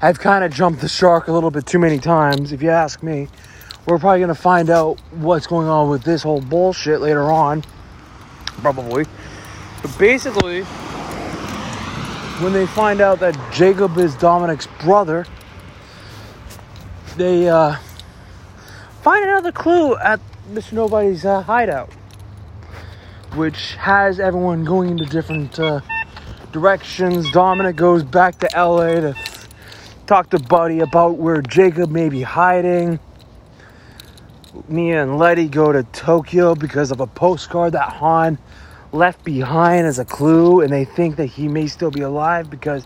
I've 0.00 0.18
kind 0.18 0.44
of 0.44 0.52
jumped 0.52 0.80
the 0.80 0.88
shark 0.88 1.28
a 1.28 1.32
little 1.32 1.50
bit 1.50 1.66
too 1.66 1.78
many 1.78 1.98
times, 1.98 2.52
if 2.52 2.62
you 2.62 2.70
ask 2.70 3.02
me. 3.02 3.28
We're 3.86 3.98
probably 3.98 4.20
going 4.20 4.28
to 4.28 4.34
find 4.34 4.70
out 4.70 5.00
what's 5.10 5.46
going 5.46 5.66
on 5.66 5.90
with 5.90 6.04
this 6.04 6.22
whole 6.22 6.40
bullshit 6.40 7.00
later 7.00 7.30
on. 7.30 7.64
Probably. 8.62 9.04
But 9.82 9.98
basically, 9.98 10.62
when 12.42 12.52
they 12.52 12.66
find 12.66 13.00
out 13.00 13.20
that 13.20 13.38
Jacob 13.52 13.96
is 13.98 14.14
Dominic's 14.16 14.66
brother, 14.82 15.26
they 17.16 17.48
uh, 17.48 17.76
find 19.02 19.24
another 19.24 19.52
clue 19.52 19.96
at 19.96 20.20
Mr. 20.50 20.72
Nobody's 20.72 21.24
uh, 21.24 21.42
hideout, 21.42 21.90
which 23.34 23.74
has 23.74 24.20
everyone 24.20 24.64
going 24.64 24.90
into 24.90 25.04
different 25.06 25.58
uh, 25.58 25.80
directions. 26.52 27.30
Dominic 27.32 27.76
goes 27.76 28.02
back 28.02 28.38
to 28.40 28.48
LA 28.54 29.00
to 29.00 29.16
talk 30.06 30.30
to 30.30 30.38
Buddy 30.38 30.80
about 30.80 31.16
where 31.16 31.42
Jacob 31.42 31.90
may 31.90 32.08
be 32.08 32.22
hiding. 32.22 32.98
Mia 34.68 35.02
and 35.02 35.18
Letty 35.18 35.48
go 35.48 35.72
to 35.72 35.84
Tokyo 35.84 36.54
because 36.54 36.90
of 36.90 37.00
a 37.00 37.06
postcard 37.06 37.72
that 37.74 37.88
Han 37.94 38.38
left 38.92 39.22
behind 39.24 39.86
as 39.86 39.98
a 39.98 40.04
clue, 40.04 40.60
and 40.60 40.72
they 40.72 40.84
think 40.84 41.16
that 41.16 41.26
he 41.26 41.46
may 41.46 41.68
still 41.68 41.90
be 41.90 42.00
alive 42.00 42.50
because 42.50 42.84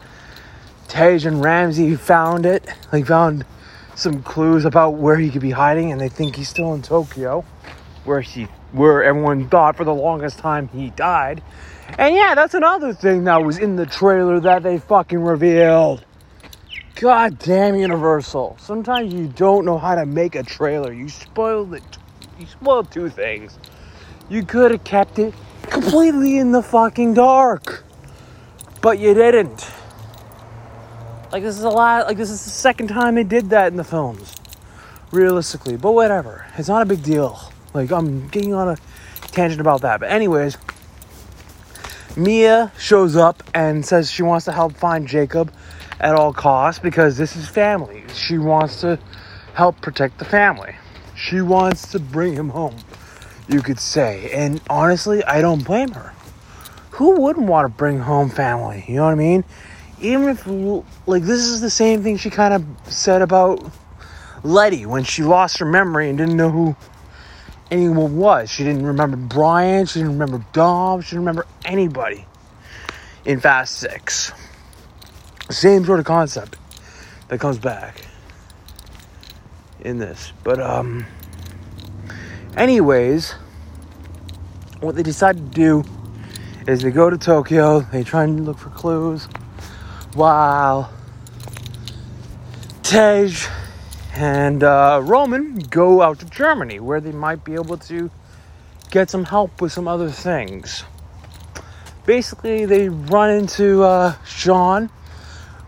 Tej 0.88 1.26
and 1.26 1.42
Ramsey 1.42 1.97
found 1.97 2.44
it. 2.44 2.68
They 2.92 3.02
found 3.02 3.47
some 3.94 4.23
clues 4.23 4.64
about 4.64 4.90
where 4.90 5.16
he 5.16 5.30
could 5.30 5.40
be 5.40 5.52
hiding, 5.52 5.92
and 5.92 6.00
they 6.00 6.09
think 6.09 6.37
he's 6.37 6.49
still 6.49 6.75
in 6.75 6.83
Tokyo, 6.83 7.44
where 8.04 8.21
he, 8.21 8.44
where 8.73 9.02
everyone 9.02 9.49
thought 9.49 9.76
for 9.76 9.85
the 9.85 9.94
longest 9.94 10.38
time 10.38 10.68
he 10.68 10.90
died. 10.90 11.42
And 11.99 12.14
yeah, 12.14 12.35
that's 12.35 12.55
another 12.55 12.93
thing 12.93 13.25
that 13.25 13.43
was 13.45 13.59
in 13.59 13.76
the 13.76 13.87
trailer 13.87 14.41
that 14.41 14.62
they 14.62 14.79
fucking 14.79 15.21
revealed. 15.21 16.05
God 16.97 17.38
damn 17.38 17.76
Universal. 17.76 18.57
Sometimes 18.61 19.12
you 19.12 19.26
don't 19.29 19.64
know 19.64 19.79
how 19.79 19.95
to 19.95 20.07
make 20.07 20.35
a 20.35 20.43
trailer. 20.43 20.93
You 20.93 21.09
spoiled 21.09 21.75
it. 21.75 21.83
You 22.38 22.47
spoiled 22.47 22.91
two 22.91 23.09
things. 23.09 23.59
You 24.29 24.45
could 24.45 24.71
have 24.71 24.85
kept 24.85 25.19
it 25.19 25.35
completely 25.62 26.38
in 26.38 26.53
the 26.53 26.62
fucking 26.62 27.14
dark. 27.14 27.85
But 28.81 28.99
you 28.99 29.14
didn't. 29.14 29.69
Like 31.33 31.43
this 31.43 31.59
is 31.59 31.64
a 31.64 31.71
lot 31.71 32.07
like 32.07 32.17
this 32.17 32.31
is 32.31 32.45
the 32.45 32.50
second 32.50 32.88
time 32.88 33.17
they 33.17 33.25
did 33.25 33.50
that 33.50 33.69
in 33.69 33.76
the 33.76 33.85
films. 33.85 34.35
Realistically. 35.11 35.76
But 35.76 35.93
whatever. 35.93 36.47
It's 36.57 36.69
not 36.69 36.83
a 36.83 36.87
big 36.87 37.03
deal. 37.03 37.41
Like 37.73 37.91
I'm 37.91 38.29
getting 38.29 38.55
on 38.55 38.69
a 38.69 38.76
tangent 39.33 39.61
about 39.61 39.81
that. 39.81 40.00
But 40.00 40.11
anyways, 40.11 40.57
Mia 42.16 42.71
shows 42.78 43.16
up 43.16 43.42
and 43.54 43.85
says 43.85 44.09
she 44.11 44.23
wants 44.23 44.44
to 44.44 44.52
help 44.52 44.76
find 44.76 45.09
Jacob 45.09 45.52
at 45.99 46.14
all 46.14 46.33
costs 46.33 46.78
because 46.78 47.16
this 47.16 47.35
is 47.35 47.49
family. 47.49 48.04
She 48.14 48.38
wants 48.38 48.80
to 48.83 49.00
help 49.54 49.80
protect 49.80 50.18
the 50.18 50.25
family. 50.25 50.76
She 51.16 51.40
wants 51.40 51.90
to 51.92 51.99
bring 51.99 52.35
him 52.35 52.50
home, 52.50 52.76
you 53.49 53.62
could 53.62 53.80
say. 53.80 54.30
And 54.33 54.61
honestly, 54.71 55.25
I 55.25 55.40
don't 55.40 55.64
blame 55.64 55.90
her. 55.90 56.12
Who 56.92 57.21
wouldn't 57.21 57.47
want 57.47 57.64
to 57.64 57.76
bring 57.76 57.99
home 57.99 58.30
family? 58.30 58.85
You 58.87 58.97
know 58.97 59.04
what 59.04 59.12
I 59.12 59.16
mean? 59.16 59.44
Even 60.00 60.28
if, 60.28 60.47
like, 61.06 61.23
this 61.23 61.40
is 61.40 61.61
the 61.61 61.71
same 61.71 62.02
thing 62.04 62.16
she 62.16 62.30
kind 62.30 62.54
of 62.54 62.92
said 62.92 63.23
about 63.23 63.64
Letty 64.44 64.87
when 64.87 65.02
she 65.02 65.25
lost 65.25 65.59
her 65.59 65.66
memory 65.66 66.09
and 66.09 66.18
didn't 66.18 66.37
know 66.37 66.50
who 66.50 66.76
anyone 67.71 68.16
was. 68.16 68.50
She 68.50 68.64
didn't 68.64 68.87
remember 68.87 69.16
Brian, 69.16 69.87
she 69.87 70.00
didn't 70.00 70.18
remember 70.18 70.44
Dom, 70.52 71.00
she 71.00 71.11
didn't 71.11 71.23
remember 71.23 71.47
anybody 71.64 72.26
in 73.25 73.40
Fast 73.40 73.76
Six. 73.76 74.33
Same 75.50 75.85
sort 75.85 75.99
of 75.99 76.06
concept 76.06 76.56
that 77.28 77.38
comes 77.40 77.59
back 77.59 78.06
in 79.80 79.99
this. 79.99 80.33
But, 80.42 80.61
um, 80.61 81.06
anyways, 82.56 83.33
what 84.80 84.97
they 84.97 85.02
decide 85.02 85.37
to 85.37 85.42
do 85.42 85.85
is 86.66 86.83
they 86.83 86.90
go 86.90 87.11
to 87.11 87.18
Tokyo, 87.18 87.80
they 87.80 88.02
try 88.02 88.25
and 88.25 88.44
look 88.47 88.59
for 88.59 88.71
clues 88.71 89.28
while 90.14 90.90
Tej 92.83 93.35
and 94.14 94.62
uh, 94.62 95.00
Roman 95.02 95.56
go 95.59 96.02
out 96.02 96.21
to 96.21 96.26
Germany 96.26 96.80
where 96.80 97.00
they 97.00 97.12
might 97.12 97.44
be 97.44 97.54
able 97.54 97.76
to 97.78 98.11
get 98.90 99.11
some 99.11 99.25
help 99.25 99.61
with 99.61 99.73
some 99.73 99.88
other 99.88 100.11
things. 100.11 100.85
Basically, 102.06 102.64
they 102.66 102.88
run 102.88 103.30
into 103.30 103.83
uh, 103.83 104.14
Sean 104.25 104.90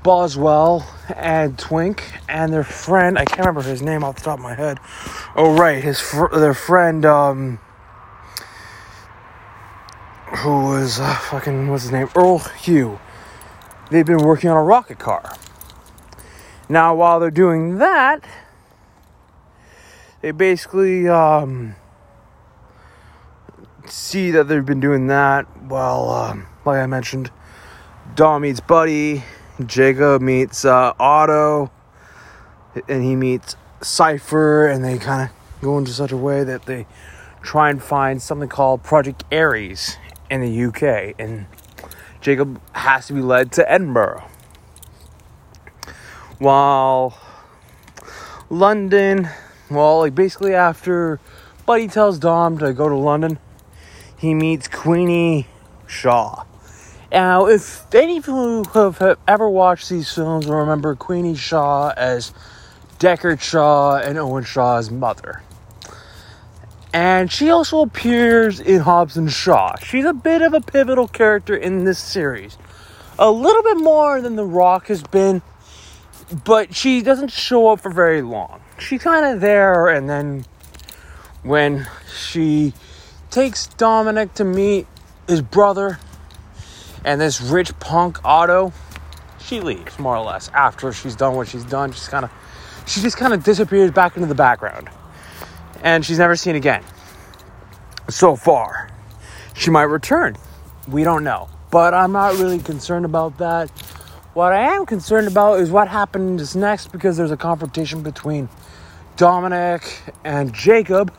Boswell 0.03 0.87
and 1.17 1.59
Twink 1.59 2.13
and 2.29 2.53
their 2.53 2.63
friend. 2.65 3.19
I 3.19 3.25
can't 3.25 3.41
remember 3.41 3.63
his 3.63 3.83
name 3.83 4.05
off 4.05 4.17
the 4.17 4.23
top 4.23 4.39
of 4.39 4.43
my 4.45 4.55
head. 4.55 4.79
Oh 5.35 5.57
right, 5.57 5.83
his 5.83 5.99
fr- 6.01 6.37
their 6.37 6.55
friend 6.55 7.05
um, 7.05 7.59
who 10.39 10.67
was 10.67 11.01
uh, 11.01 11.15
fucking 11.17 11.69
what's 11.69 11.85
his 11.85 11.93
name 11.93 12.09
Earl 12.15 12.39
Hu. 12.39 12.99
they've 13.91 14.07
been 14.07 14.23
working 14.23 14.51
on 14.51 14.57
a 14.57 14.63
rocket 14.63 14.99
car. 14.99 15.35
Now, 16.69 16.95
while 16.97 17.21
they're 17.21 17.31
doing 17.31 17.79
that, 17.79 18.25
they 20.21 20.33
basically 20.33 21.09
um, 21.09 21.77
see 23.87 24.33
that 24.33 24.49
they've 24.49 24.65
been 24.65 24.81
doing 24.81 25.07
that. 25.07 25.47
Well, 25.69 26.11
um, 26.11 26.47
like 26.65 26.79
I 26.79 26.87
mentioned, 26.87 27.31
Dom 28.17 28.43
meets 28.43 28.59
Buddy, 28.59 29.23
Jacob 29.65 30.21
meets 30.23 30.65
uh, 30.65 30.93
Otto, 30.99 31.71
and 32.89 33.05
he 33.05 33.15
meets 33.15 33.55
Cypher, 33.81 34.67
and 34.67 34.85
they 34.85 34.99
kind 34.99 35.31
of 35.31 35.63
go 35.63 35.79
into 35.79 35.93
such 35.93 36.11
a 36.11 36.17
way 36.17 36.43
that 36.43 36.67
they 36.67 36.87
try 37.43 37.71
and 37.71 37.81
find 37.81 38.21
something 38.21 38.49
called 38.49 38.83
Project 38.83 39.23
Ares 39.33 39.97
in 40.29 40.41
the 40.41 40.65
UK, 40.65 41.15
and 41.17 41.47
Jacob 42.21 42.61
has 42.73 43.07
to 43.07 43.13
be 43.13 43.21
led 43.21 43.53
to 43.53 43.71
Edinburgh. 43.71 44.25
While 46.39 47.19
London, 48.51 49.29
well, 49.71 50.01
like 50.01 50.15
basically 50.15 50.55
after 50.55 51.19
Buddy 51.65 51.89
tells 51.89 52.19
Dom 52.19 52.59
to 52.59 52.73
go 52.73 52.89
to 52.89 52.95
London, 52.95 53.39
he 54.19 54.35
meets 54.35 54.69
Queenie 54.69 55.47
Shaw. 55.87 56.45
Now, 57.11 57.47
if 57.47 57.87
any 57.95 58.19
of 58.19 58.27
you 58.27 58.65
have 58.75 59.19
ever 59.27 59.49
watched 59.49 59.89
these 59.89 60.13
films 60.13 60.47
will 60.47 60.57
remember 60.57 60.95
Queenie 60.95 61.37
Shaw 61.37 61.93
as 61.97 62.35
Deckard 62.99 63.41
Shaw 63.41 63.97
and 63.97 64.19
Owen 64.19 64.45
Shaw's 64.45 64.91
mother. 64.91 65.43
And 66.93 67.31
she 67.31 67.51
also 67.51 67.81
appears 67.81 68.59
in 68.59 68.81
Hobbs 68.81 69.17
and 69.17 69.31
Shaw. 69.31 69.77
She's 69.77 70.05
a 70.05 70.13
bit 70.13 70.43
of 70.43 70.55
a 70.55 70.61
pivotal 70.61 71.09
character 71.09 71.55
in 71.55 71.85
this 71.85 71.99
series. 71.99 72.59
A 73.19 73.31
little 73.31 73.63
bit 73.63 73.79
more 73.79 74.21
than 74.21 74.37
The 74.37 74.45
Rock 74.45 74.89
has 74.89 75.03
been, 75.03 75.43
but 76.45 76.75
she 76.75 77.03
doesn't 77.03 77.31
show 77.31 77.69
up 77.69 77.81
for 77.81 77.91
very 77.91 78.23
long. 78.23 78.61
She's 78.79 79.03
kind 79.03 79.27
of 79.27 79.41
there, 79.41 79.89
and 79.89 80.09
then 80.09 80.45
when 81.43 81.87
she 82.15 82.73
takes 83.31 83.67
Dominic 83.67 84.35
to 84.35 84.45
meet 84.45 84.87
his 85.29 85.43
brother 85.43 85.99
and 87.05 87.21
this 87.21 87.41
rich 87.41 87.79
punk 87.79 88.25
Otto, 88.25 88.73
she 89.39 89.61
leaves 89.61 89.99
more 89.99 90.17
or 90.17 90.25
less 90.25 90.49
after 90.51 90.93
she's 90.93 91.15
done 91.15 91.35
what 91.35 91.49
she's 91.49 91.65
done. 91.65 91.93
She's 91.93 92.09
kind 92.09 92.25
of 92.25 92.31
she 92.87 93.01
just 93.01 93.17
kind 93.17 93.33
of 93.33 93.43
disappears 93.43 93.91
back 93.91 94.17
into 94.17 94.29
the 94.29 94.35
background. 94.35 94.89
And 95.83 96.05
she's 96.05 96.19
never 96.19 96.37
seen 96.37 96.57
again. 96.57 96.83
So 98.09 98.37
far. 98.37 98.91
She 99.55 99.71
might 99.71 99.83
return. 99.83 100.37
We 100.89 101.03
don't 101.05 101.25
know. 101.25 101.49
But 101.71 101.95
I'm 101.95 102.13
not 102.13 102.35
really 102.35 102.59
concerned 102.61 103.05
about 103.05 103.39
that. 103.39 103.71
What 104.37 104.53
I 104.53 104.75
am 104.75 104.85
concerned 104.85 105.29
about 105.29 105.61
is 105.61 105.71
what 105.71 105.89
happens 105.89 106.55
next 106.55 106.93
because 106.93 107.17
there's 107.17 107.31
a 107.31 107.39
confrontation 107.39 108.03
between 108.03 108.51
Dominic 109.17 109.83
and 110.25 110.53
Jacob. 110.53 111.11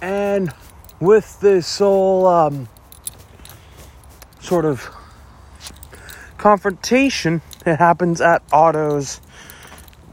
And 0.00 0.52
with 0.98 1.38
this 1.38 1.78
whole 1.78 2.26
um, 2.26 2.68
sort 4.40 4.64
of 4.64 4.90
confrontation, 6.36 7.42
it 7.64 7.76
happens 7.76 8.20
at 8.20 8.42
Otto's 8.52 9.20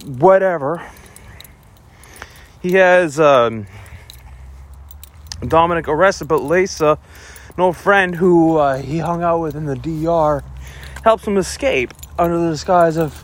whatever. 0.05 0.85
He 2.61 2.73
has 2.73 3.19
um, 3.19 3.65
Dominic 5.41 5.87
arrested, 5.87 6.27
but 6.27 6.43
Lisa, 6.43 6.99
an 7.57 7.63
old 7.63 7.75
friend 7.75 8.13
who 8.13 8.57
uh, 8.57 8.77
he 8.77 8.99
hung 8.99 9.23
out 9.23 9.39
with 9.39 9.55
in 9.55 9.65
the 9.65 9.75
DR, 9.75 10.43
helps 11.03 11.25
him 11.25 11.37
escape 11.37 11.93
under 12.17 12.37
the 12.37 12.51
disguise 12.51 12.97
of 12.97 13.23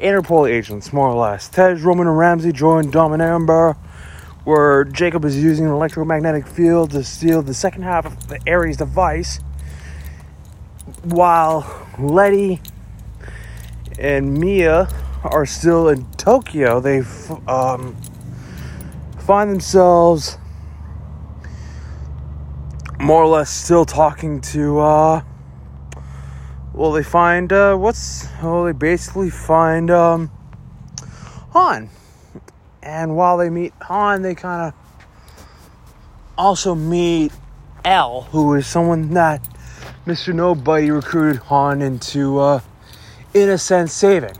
Interpol 0.00 0.48
agents, 0.48 0.92
more 0.92 1.08
or 1.08 1.14
less. 1.14 1.48
Tej, 1.48 1.74
Roman, 1.82 2.06
and 2.06 2.16
Ramsey 2.16 2.52
join 2.52 2.90
Dom 2.90 3.12
and 3.12 3.20
Amber, 3.20 3.72
where 4.44 4.84
Jacob 4.84 5.24
is 5.24 5.42
using 5.42 5.66
an 5.66 5.72
electromagnetic 5.72 6.46
field 6.46 6.92
to 6.92 7.02
steal 7.02 7.42
the 7.42 7.54
second 7.54 7.82
half 7.82 8.06
of 8.06 8.28
the 8.28 8.38
Ares 8.46 8.76
device, 8.76 9.40
while 11.02 11.86
Letty 11.98 12.60
and 13.98 14.38
Mia 14.38 14.88
are 15.24 15.46
still 15.46 15.88
in 15.88 16.08
Tokyo, 16.12 16.80
they 16.80 17.02
um, 17.48 17.96
find 19.18 19.50
themselves 19.50 20.38
more 23.00 23.24
or 23.24 23.28
less 23.28 23.50
still 23.50 23.84
talking 23.84 24.40
to. 24.40 24.78
Uh, 24.78 25.22
well, 26.78 26.92
they 26.92 27.02
find 27.02 27.52
uh, 27.52 27.74
what's. 27.74 28.28
Well, 28.40 28.64
they 28.64 28.72
basically 28.72 29.30
find 29.30 29.90
um, 29.90 30.30
Han, 31.50 31.90
and 32.80 33.16
while 33.16 33.36
they 33.36 33.50
meet 33.50 33.72
Han, 33.82 34.22
they 34.22 34.36
kind 34.36 34.68
of 34.68 34.74
also 36.38 36.76
meet 36.76 37.32
Elle, 37.84 38.22
who 38.30 38.54
is 38.54 38.68
someone 38.68 39.12
that 39.14 39.42
Mr. 40.06 40.32
Nobody 40.32 40.92
recruited 40.92 41.42
Han 41.42 41.82
into, 41.82 42.38
uh, 42.38 42.60
in 43.34 43.48
a 43.48 43.58
sense, 43.58 43.92
saving. 43.92 44.36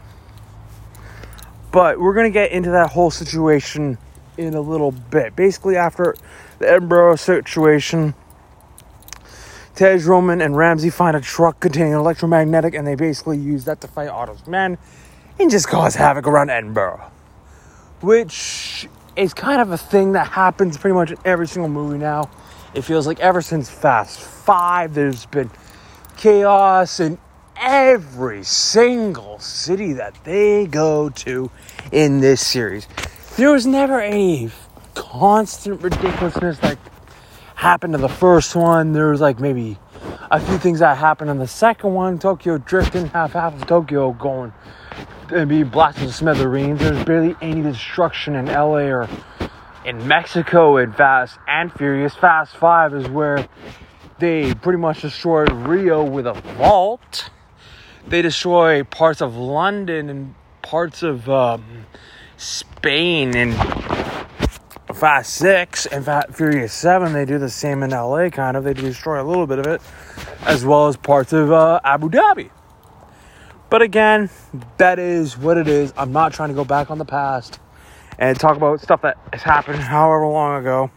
But 1.72 1.98
we're 1.98 2.14
to 2.14 2.30
get 2.30 2.52
into 2.52 2.70
that 2.70 2.90
whole 2.90 3.10
situation 3.10 3.98
in 4.36 4.54
a 4.54 4.60
little 4.60 4.92
bit. 4.92 5.34
Basically, 5.34 5.74
after 5.74 6.14
the 6.60 6.70
Edinburgh 6.70 7.16
situation, 7.16 8.14
Tej, 9.78 9.98
Roman, 9.98 10.40
and 10.40 10.56
Ramsey 10.56 10.90
find 10.90 11.16
a 11.16 11.20
truck 11.20 11.60
containing 11.60 11.92
electromagnetic, 11.92 12.74
and 12.74 12.84
they 12.84 12.96
basically 12.96 13.38
use 13.38 13.64
that 13.66 13.80
to 13.82 13.86
fight 13.86 14.08
Otto's 14.08 14.44
men 14.44 14.76
and 15.38 15.52
just 15.52 15.68
cause 15.68 15.94
havoc 15.94 16.26
around 16.26 16.50
Edinburgh. 16.50 17.00
Which 18.00 18.88
is 19.14 19.32
kind 19.32 19.60
of 19.60 19.70
a 19.70 19.78
thing 19.78 20.14
that 20.14 20.26
happens 20.26 20.76
pretty 20.76 20.94
much 20.94 21.12
in 21.12 21.18
every 21.24 21.46
single 21.46 21.68
movie 21.68 21.96
now. 21.96 22.28
It 22.74 22.82
feels 22.82 23.06
like 23.06 23.20
ever 23.20 23.40
since 23.40 23.70
Fast 23.70 24.18
Five, 24.18 24.94
there's 24.94 25.26
been 25.26 25.48
chaos 26.16 26.98
in 26.98 27.16
every 27.56 28.42
single 28.42 29.38
city 29.38 29.92
that 29.92 30.24
they 30.24 30.66
go 30.66 31.08
to 31.10 31.52
in 31.92 32.18
this 32.18 32.44
series. 32.44 32.88
There 33.36 33.52
was 33.52 33.64
never 33.64 34.00
any 34.00 34.50
constant 34.96 35.80
ridiculousness 35.82 36.60
like 36.64 36.78
happened 37.58 37.92
to 37.94 37.98
the 37.98 38.08
first 38.08 38.54
one. 38.54 38.92
There 38.92 39.08
was 39.08 39.20
like 39.20 39.40
maybe 39.40 39.78
a 40.30 40.38
few 40.40 40.58
things 40.58 40.78
that 40.78 40.96
happened 40.96 41.30
in 41.30 41.38
the 41.38 41.46
second 41.48 41.92
one. 41.92 42.18
Tokyo 42.18 42.58
drifting, 42.58 43.06
half 43.06 43.32
half 43.32 43.54
of 43.54 43.66
Tokyo 43.66 44.12
going 44.12 44.52
and 45.34 45.48
being 45.48 45.68
blasted 45.68 46.06
to 46.06 46.12
smithereens. 46.12 46.80
There's 46.80 47.04
barely 47.04 47.36
any 47.42 47.60
destruction 47.60 48.36
in 48.36 48.46
LA 48.46 48.86
or 48.86 49.08
in 49.84 50.06
Mexico 50.06 50.76
in 50.76 50.92
Fast 50.92 51.38
and 51.48 51.72
Furious. 51.72 52.14
Fast 52.14 52.56
Five 52.56 52.94
is 52.94 53.08
where 53.08 53.48
they 54.20 54.54
pretty 54.54 54.78
much 54.78 55.02
destroyed 55.02 55.50
Rio 55.50 56.04
with 56.04 56.26
a 56.26 56.34
vault 56.56 57.30
they 58.08 58.22
destroy 58.22 58.84
parts 58.84 59.20
of 59.20 59.36
London 59.36 60.08
and 60.08 60.34
parts 60.62 61.02
of 61.02 61.28
um, 61.28 61.86
Spain 62.36 63.36
and 63.36 63.52
Fast 64.98 65.34
Six 65.34 65.86
and 65.86 66.04
Fast 66.04 66.34
Furious 66.34 66.72
Seven. 66.72 67.12
They 67.12 67.24
do 67.24 67.38
the 67.38 67.48
same 67.48 67.84
in 67.84 67.90
LA, 67.90 68.30
kind 68.30 68.56
of. 68.56 68.64
They 68.64 68.74
destroy 68.74 69.22
a 69.22 69.24
little 69.24 69.46
bit 69.46 69.60
of 69.60 69.66
it, 69.68 69.80
as 70.42 70.64
well 70.64 70.88
as 70.88 70.96
parts 70.96 71.32
of 71.32 71.52
uh, 71.52 71.78
Abu 71.84 72.10
Dhabi. 72.10 72.50
But 73.70 73.80
again, 73.80 74.28
that 74.78 74.98
is 74.98 75.38
what 75.38 75.56
it 75.56 75.68
is. 75.68 75.92
I'm 75.96 76.10
not 76.10 76.32
trying 76.32 76.48
to 76.48 76.54
go 76.56 76.64
back 76.64 76.90
on 76.90 76.98
the 76.98 77.04
past 77.04 77.60
and 78.18 78.40
talk 78.40 78.56
about 78.56 78.80
stuff 78.80 79.02
that 79.02 79.18
has 79.32 79.44
happened 79.44 79.78
however 79.78 80.26
long 80.26 80.60
ago. 80.60 80.90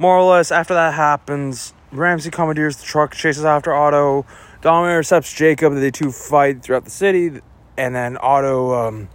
More 0.00 0.16
or 0.16 0.28
less, 0.28 0.50
after 0.50 0.74
that 0.74 0.94
happens, 0.94 1.74
Ramsey 1.92 2.32
commandeers 2.32 2.78
the 2.78 2.84
truck, 2.84 3.14
chases 3.14 3.44
after 3.44 3.72
Otto, 3.72 4.26
Dom 4.60 4.86
intercepts 4.86 5.32
Jacob. 5.32 5.74
They 5.74 5.92
two 5.92 6.10
fight 6.10 6.64
throughout 6.64 6.84
the 6.84 6.90
city, 6.90 7.42
and 7.76 7.94
then 7.94 8.18
Otto 8.20 8.74
um, 8.74 9.08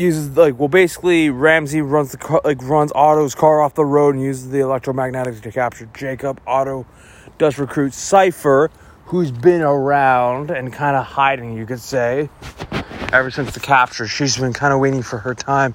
uses 0.00 0.36
like 0.36 0.58
well, 0.58 0.68
basically 0.68 1.30
Ramsey 1.30 1.80
runs 1.80 2.12
the 2.12 2.18
car, 2.18 2.40
like 2.44 2.62
runs 2.62 2.92
Otto's 2.94 3.34
car 3.34 3.60
off 3.60 3.74
the 3.74 3.84
road 3.84 4.14
and 4.14 4.22
uses 4.22 4.50
the 4.50 4.58
electromagnetics 4.58 5.40
to 5.42 5.52
capture 5.52 5.88
Jacob. 5.94 6.40
Otto 6.46 6.86
does 7.38 7.58
recruit 7.58 7.94
Cypher, 7.94 8.70
who's 9.06 9.30
been 9.30 9.62
around 9.62 10.50
and 10.50 10.72
kind 10.72 10.96
of 10.96 11.04
hiding, 11.04 11.56
you 11.56 11.66
could 11.66 11.80
say, 11.80 12.28
ever 13.12 13.30
since 13.30 13.54
the 13.54 13.60
capture. 13.60 14.06
She's 14.06 14.36
been 14.36 14.52
kind 14.52 14.72
of 14.72 14.80
waiting 14.80 15.02
for 15.02 15.18
her 15.18 15.34
time 15.34 15.74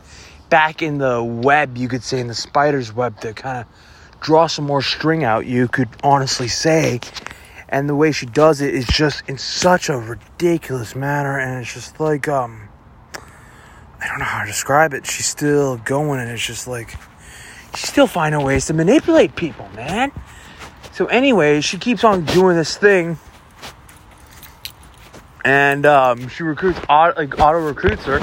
back 0.50 0.82
in 0.82 0.98
the 0.98 1.24
web, 1.24 1.78
you 1.78 1.88
could 1.88 2.04
say, 2.04 2.20
in 2.20 2.28
the 2.28 2.36
spider's 2.36 2.94
web 2.94 3.20
to 3.22 3.34
kind 3.34 3.60
of 3.60 4.20
draw 4.22 4.48
some 4.48 4.66
more 4.66 4.82
string 4.82 5.24
out. 5.24 5.46
You 5.46 5.68
could 5.68 5.90
honestly 6.04 6.48
say 6.48 7.00
and 7.74 7.90
the 7.90 7.96
way 7.96 8.12
she 8.12 8.28
does 8.28 8.62
it 8.62 8.72
is 8.72 8.86
just 8.86 9.28
in 9.28 9.36
such 9.36 9.90
a 9.90 9.98
ridiculous 9.98 10.96
manner 10.96 11.40
and 11.40 11.60
it's 11.60 11.74
just 11.74 12.00
like 12.00 12.28
um 12.28 12.70
I 14.04 14.08
don't 14.08 14.20
know 14.20 14.26
how 14.26 14.42
to 14.42 14.48
describe 14.48 14.94
it. 14.94 15.06
She's 15.06 15.28
still 15.28 15.78
going 15.78 16.20
and 16.20 16.30
it's 16.30 16.46
just 16.46 16.68
like 16.68 16.96
she's 17.74 17.88
still 17.88 18.08
finding 18.08 18.44
ways 18.44 18.66
to 18.66 18.74
manipulate 18.74 19.36
people, 19.36 19.70
man. 19.76 20.12
So 20.92 21.06
anyway, 21.06 21.62
she 21.62 21.78
keeps 21.78 22.04
on 22.04 22.26
doing 22.26 22.56
this 22.58 22.78
thing, 22.78 23.18
and 25.44 25.86
um, 25.86 26.28
she 26.28 26.44
recruits 26.44 26.80
Otto, 26.88 27.20
like 27.20 27.40
Otto 27.40 27.60
recruits 27.60 28.04
her. 28.04 28.20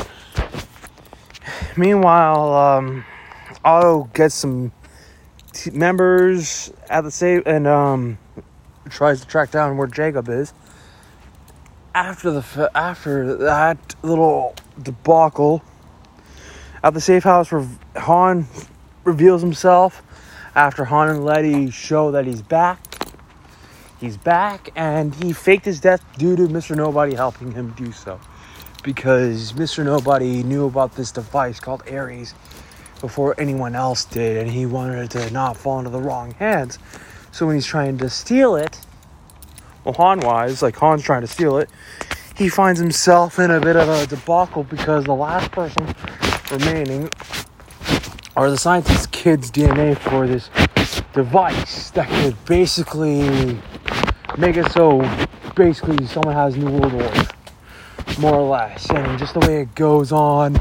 Meanwhile, 1.76 2.54
um, 2.54 3.04
Otto 3.64 4.04
gets 4.12 4.34
some 4.34 4.72
t- 5.52 5.70
members 5.70 6.72
at 6.88 7.00
the 7.00 7.10
safe 7.10 7.42
and 7.46 7.66
um, 7.66 8.18
tries 8.88 9.20
to 9.22 9.26
track 9.26 9.50
down 9.50 9.76
where 9.78 9.88
Jacob 9.88 10.28
is. 10.28 10.52
After 11.92 12.30
the 12.30 12.70
after 12.74 13.34
that 13.36 13.96
little 14.02 14.54
debacle 14.80 15.64
at 16.82 16.94
the 16.94 17.00
safe 17.00 17.24
house, 17.24 17.52
Han 17.96 18.46
reveals 19.04 19.42
himself 19.42 20.02
after 20.54 20.84
Han 20.84 21.08
and 21.08 21.24
Letty 21.24 21.70
show 21.70 22.10
that 22.10 22.26
he's 22.26 22.42
back. 22.42 22.78
He's 24.00 24.16
back, 24.16 24.70
and 24.76 25.14
he 25.14 25.32
faked 25.32 25.66
his 25.66 25.78
death 25.78 26.02
due 26.16 26.34
to 26.36 26.48
Mr. 26.48 26.74
Nobody 26.74 27.14
helping 27.14 27.52
him 27.52 27.74
do 27.76 27.92
so. 27.92 28.18
Because 28.82 29.52
Mr. 29.52 29.84
Nobody 29.84 30.42
knew 30.42 30.66
about 30.66 30.94
this 30.94 31.12
device 31.12 31.60
called 31.60 31.82
Ares 31.90 32.34
before 33.02 33.34
anyone 33.38 33.74
else 33.74 34.06
did, 34.06 34.38
and 34.38 34.50
he 34.50 34.64
wanted 34.64 35.04
it 35.04 35.10
to 35.10 35.30
not 35.32 35.56
fall 35.56 35.78
into 35.78 35.90
the 35.90 36.00
wrong 36.00 36.32
hands. 36.32 36.78
So 37.30 37.46
when 37.46 37.56
he's 37.56 37.66
trying 37.66 37.98
to 37.98 38.08
steal 38.08 38.56
it, 38.56 38.80
well, 39.84 39.94
Han 39.94 40.20
wise, 40.20 40.62
like 40.62 40.78
Han's 40.78 41.02
trying 41.02 41.20
to 41.20 41.26
steal 41.26 41.58
it, 41.58 41.68
he 42.36 42.48
finds 42.48 42.80
himself 42.80 43.38
in 43.38 43.50
a 43.50 43.60
bit 43.60 43.76
of 43.76 43.88
a 43.88 44.06
debacle 44.06 44.64
because 44.64 45.04
the 45.04 45.14
last 45.14 45.52
person 45.52 45.94
remaining 46.50 47.10
are 48.36 48.50
the 48.50 48.58
scientist's 48.58 49.06
kid's 49.06 49.50
DNA 49.50 49.96
for 49.96 50.26
this 50.26 50.50
device 51.12 51.90
that 51.90 52.08
could 52.08 52.44
basically 52.44 53.60
make 54.38 54.56
it 54.56 54.70
so 54.72 55.00
basically 55.54 56.06
someone 56.06 56.34
has 56.34 56.56
New 56.56 56.70
World 56.70 56.94
Order, 56.94 57.26
more 58.18 58.34
or 58.34 58.48
less. 58.48 58.88
And 58.90 59.18
just 59.18 59.34
the 59.34 59.40
way 59.40 59.62
it 59.62 59.74
goes 59.74 60.12
on 60.12 60.56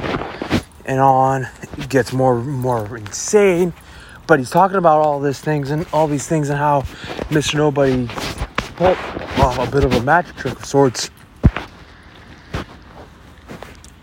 and 0.86 1.00
on, 1.00 1.48
it 1.78 1.90
gets 1.90 2.14
more 2.14 2.42
more 2.42 2.98
insane. 2.98 3.74
But 4.28 4.40
he's 4.40 4.50
talking 4.50 4.78
about 4.78 5.02
all 5.02 5.20
these 5.20 5.40
things 5.40 5.72
and 5.72 5.88
all 5.92 6.08
these 6.08 6.28
things 6.28 6.50
and 6.50 6.60
how 6.60 6.82
Mr. 7.32 7.56
Nobody 7.56 8.08
pulled 8.76 8.98
off 9.40 9.58
a 9.58 9.72
bit 9.72 9.84
of 9.84 9.94
a 9.94 10.02
magic 10.02 10.36
trick 10.36 10.60
of 10.60 10.66
sorts 10.66 11.10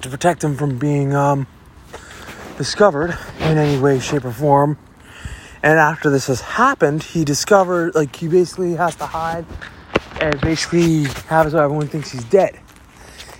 to 0.01 0.09
protect 0.09 0.43
him 0.43 0.57
from 0.57 0.79
being 0.79 1.15
um, 1.15 1.47
discovered 2.57 3.17
in 3.41 3.59
any 3.59 3.81
way, 3.81 3.99
shape, 3.99 4.25
or 4.25 4.33
form. 4.33 4.79
And 5.63 5.79
after 5.79 6.11
this 6.11 6.27
has 6.27 6.41
happened, 6.41 7.03
he 7.03 7.25
discovered, 7.25 7.95
like, 7.95 8.15
he 8.15 8.29
basically 8.29 8.75
has 8.75 8.95
to 8.97 9.07
hide 9.07 9.47
and 10.21 10.41
basically 10.41 11.05
have 11.29 11.51
so 11.51 11.59
everyone 11.59 11.89
thinks 11.89 12.11
he's 12.11 12.25
dead. 12.25 12.59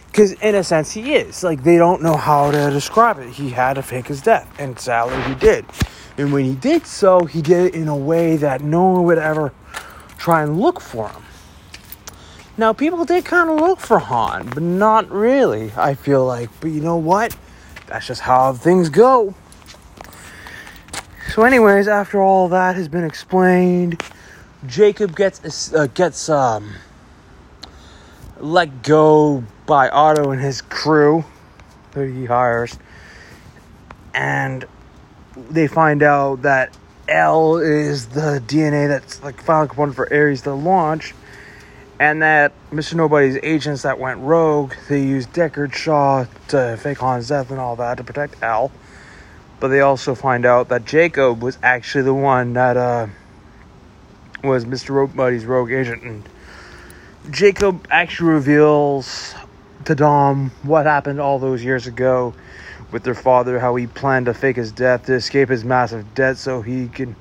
Because, 0.07 0.33
in 0.33 0.55
a 0.55 0.65
sense, 0.65 0.93
he 0.93 1.15
is. 1.15 1.45
Like, 1.45 1.63
they 1.63 1.77
don't 1.77 2.03
know 2.03 2.17
how 2.17 2.51
to 2.51 2.71
describe 2.71 3.19
it. 3.19 3.29
He 3.29 3.51
had 3.51 3.75
to 3.75 3.83
fake 3.83 4.07
his 4.07 4.23
death, 4.23 4.49
and 4.59 4.79
sadly, 4.79 5.21
he 5.23 5.35
did. 5.35 5.67
And 6.19 6.33
when 6.33 6.45
he 6.45 6.55
did 6.55 6.87
so, 6.87 7.27
he 7.27 7.43
did 7.43 7.67
it 7.67 7.75
in 7.75 7.89
a 7.89 7.97
way 7.97 8.37
that 8.39 8.63
no 8.63 8.87
one 8.89 9.05
would 9.05 9.19
ever 9.19 9.53
try 10.17 10.43
and 10.43 10.59
look 10.59 10.81
for 10.81 11.09
him. 11.11 11.23
Now, 12.57 12.73
people 12.73 13.05
did 13.05 13.27
kind 13.27 13.51
of 13.51 13.61
look 13.61 13.79
for 13.79 13.99
Han, 13.99 14.49
but 14.55 14.63
not 14.63 15.11
really, 15.11 15.73
I 15.77 15.95
feel 15.95 16.25
like. 16.25 16.49
But 16.61 16.71
you 16.71 16.81
know 16.81 16.97
what? 16.97 17.37
That's 17.87 18.07
just 18.07 18.21
how 18.23 18.53
things 18.53 18.89
go. 18.89 19.35
So, 21.33 21.43
anyways, 21.43 21.87
after 21.89 22.23
all 22.23 22.49
that 22.49 22.77
has 22.77 22.89
been 22.89 23.05
explained, 23.05 24.03
Jacob 24.67 25.15
gets 25.15 25.73
uh, 25.73 25.87
gets 25.89 26.29
um, 26.29 26.75
let 28.41 28.83
go 28.83 29.45
by 29.67 29.89
Otto 29.89 30.31
and 30.31 30.41
his 30.41 30.63
crew 30.63 31.25
that 31.93 32.09
he 32.09 32.25
hires, 32.25 32.79
and 34.15 34.65
they 35.51 35.67
find 35.67 36.03
out 36.03 36.43
that 36.43 36.77
Elle 37.09 37.59
is 37.59 38.07
the 38.07 38.43
DNA 38.47 38.89
that's 38.89 39.23
like 39.23 39.41
final 39.43 39.69
component 39.69 39.95
for 39.95 40.13
Ares 40.13 40.43
to 40.43 40.55
launch, 40.55 41.15
and 41.99 42.23
that 42.23 42.53
Mr. 42.71 42.95
Nobody's 42.95 43.39
agents 43.43 43.83
that 43.83 43.99
went 43.99 44.21
rogue, 44.21 44.75
they 44.89 45.03
used 45.03 45.33
Deckard 45.33 45.75
Shaw 45.75 46.27
to 46.49 46.77
fake 46.77 46.99
Han's 46.99 47.29
death 47.29 47.51
and 47.51 47.59
all 47.59 47.77
that 47.77 47.97
to 47.97 48.05
protect 48.05 48.43
Elle. 48.43 48.71
But 49.59 49.69
they 49.69 49.81
also 49.81 50.15
find 50.15 50.45
out 50.45 50.69
that 50.69 50.85
Jacob 50.85 51.43
was 51.43 51.57
actually 51.63 52.05
the 52.05 52.15
one 52.15 52.53
that 52.53 52.77
uh, 52.77 53.07
was 54.45 54.67
Mr. 54.67 54.91
Nobody's 54.91 55.47
rogue 55.47 55.73
agent, 55.73 56.03
and 56.03 56.23
Jacob 57.31 57.87
actually 57.91 58.31
reveals 58.31 59.35
to 59.87 59.95
Dom 59.95 60.51
what 60.63 60.85
happened 60.85 61.21
all 61.21 61.39
those 61.39 61.65
years 61.65 61.87
ago 61.87 62.35
with 62.93 63.03
their 63.03 63.15
father, 63.15 63.59
how 63.59 63.75
he 63.77 63.87
planned 63.87 64.27
to 64.27 64.35
fake 64.35 64.57
his 64.57 64.73
death 64.73 65.07
to 65.07 65.15
escape 65.15 65.49
his 65.49 65.65
massive 65.65 66.15
debt 66.15 66.37
so 66.37 66.61
he 66.61 66.89
can 66.89 67.17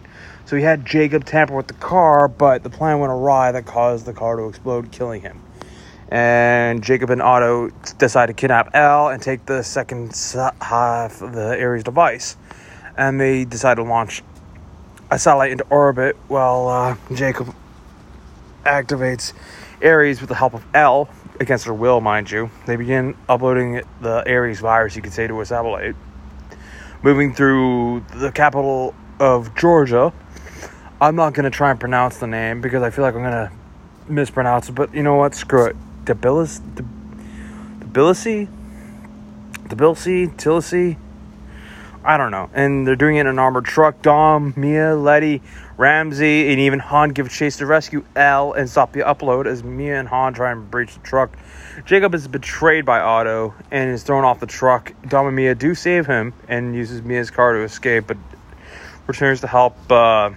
so 0.45 0.55
he 0.55 0.63
had 0.63 0.85
Jacob 0.85 1.25
tamper 1.25 1.55
with 1.55 1.67
the 1.67 1.73
car, 1.75 2.27
but 2.27 2.63
the 2.63 2.69
plan 2.69 2.99
went 2.99 3.11
awry 3.11 3.51
that 3.51 3.65
caused 3.65 4.05
the 4.05 4.13
car 4.13 4.35
to 4.35 4.43
explode, 4.47 4.91
killing 4.91 5.21
him. 5.21 5.41
And 6.09 6.83
Jacob 6.83 7.09
and 7.09 7.21
Otto 7.21 7.69
decide 7.97 8.27
to 8.27 8.33
kidnap 8.33 8.75
Elle 8.75 9.09
and 9.09 9.21
take 9.21 9.45
the 9.45 9.63
second 9.63 10.15
half 10.61 11.21
of 11.21 11.33
the 11.33 11.59
Ares 11.59 11.83
device. 11.83 12.37
And 12.95 13.19
they 13.19 13.43
decide 13.43 13.75
to 13.75 13.83
launch 13.83 14.21
a 15.09 15.17
satellite 15.17 15.51
into 15.51 15.65
orbit 15.69 16.15
while 16.27 16.67
uh, 16.67 16.95
Jacob 17.13 17.53
activates 18.63 19.33
Ares 19.83 20.21
with 20.21 20.29
the 20.29 20.35
help 20.35 20.53
of 20.53 20.63
Elle, 20.73 21.09
against 21.39 21.65
her 21.65 21.73
will, 21.73 22.01
mind 22.01 22.31
you. 22.31 22.49
They 22.65 22.75
begin 22.75 23.15
uploading 23.27 23.81
the 23.99 24.23
Ares 24.29 24.59
virus, 24.59 24.95
you 24.95 25.01
could 25.01 25.13
say, 25.13 25.27
to 25.27 25.41
a 25.41 25.45
satellite. 25.45 25.95
Moving 27.03 27.33
through 27.33 28.05
the 28.15 28.31
capital 28.31 28.95
of 29.19 29.55
Georgia, 29.55 30.13
I'm 31.01 31.17
not 31.17 31.33
gonna 31.33 31.49
try 31.49 31.71
and 31.71 31.79
pronounce 31.79 32.19
the 32.19 32.27
name 32.27 32.61
because 32.61 32.81
I 32.81 32.89
feel 32.89 33.03
like 33.03 33.15
I'm 33.15 33.23
gonna 33.23 33.51
mispronounce 34.07 34.69
it. 34.69 34.75
But 34.75 34.93
you 34.93 35.03
know 35.03 35.15
what? 35.15 35.35
Screw 35.35 35.65
it. 35.65 35.75
Debilis, 36.05 36.61
Debilisi, 37.79 38.47
Debilisi, 39.67 40.33
Tillisi. 40.37 40.97
I 42.05 42.17
don't 42.17 42.31
know. 42.31 42.49
And 42.53 42.87
they're 42.87 42.95
doing 42.95 43.17
it 43.17 43.21
in 43.21 43.27
an 43.27 43.39
armored 43.39 43.65
truck. 43.65 44.01
Dom, 44.03 44.53
Mia, 44.55 44.95
Letty, 44.95 45.41
Ramsey, 45.75 46.51
and 46.51 46.61
even 46.61 46.79
Han 46.79 47.09
give 47.09 47.29
chase 47.29 47.57
to 47.57 47.65
rescue 47.65 48.05
Elle 48.15 48.53
and 48.53 48.69
stop 48.69 48.93
the 48.93 49.01
upload 49.01 49.47
as 49.47 49.63
Mia 49.63 49.99
and 49.99 50.07
Han 50.07 50.33
try 50.33 50.51
and 50.51 50.69
breach 50.71 50.93
the 50.93 51.01
truck. 51.01 51.35
Jacob 51.83 52.13
is 52.13 52.27
betrayed 52.27 52.85
by 52.85 53.01
Otto 53.01 53.53
and 53.69 53.89
is 53.89 54.03
thrown 54.03 54.23
off 54.23 54.39
the 54.39 54.45
truck. 54.45 54.93
Dom 55.09 55.27
and 55.27 55.35
Mia 55.35 55.55
do 55.55 55.75
save 55.75 56.05
him 56.05 56.31
and 56.47 56.73
uses 56.73 57.01
Mia's 57.01 57.31
car 57.31 57.53
to 57.53 57.63
escape, 57.63 58.05
but 58.07 58.17
returns 59.07 59.41
to 59.41 59.47
help. 59.47 59.91
Uh, 59.91 60.29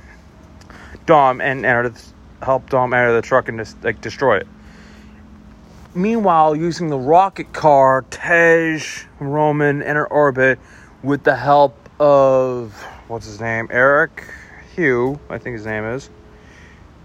Dom 1.08 1.40
and 1.40 1.64
the, 1.64 2.02
help 2.42 2.68
Dom 2.68 2.92
enter 2.92 3.14
the 3.14 3.22
truck 3.22 3.48
and 3.48 3.58
just 3.58 3.82
like 3.82 3.98
destroy 4.02 4.36
it. 4.36 4.46
Meanwhile, 5.94 6.54
using 6.54 6.90
the 6.90 6.98
rocket 6.98 7.54
car, 7.54 8.04
Tej 8.10 8.82
Roman 9.18 9.82
enter 9.82 10.06
orbit 10.06 10.58
with 11.02 11.24
the 11.24 11.34
help 11.34 11.74
of 11.98 12.74
what's 13.08 13.24
his 13.24 13.40
name, 13.40 13.68
Eric 13.70 14.22
Hu, 14.76 15.18
I 15.30 15.38
think 15.38 15.56
his 15.56 15.64
name 15.64 15.84
is. 15.84 16.10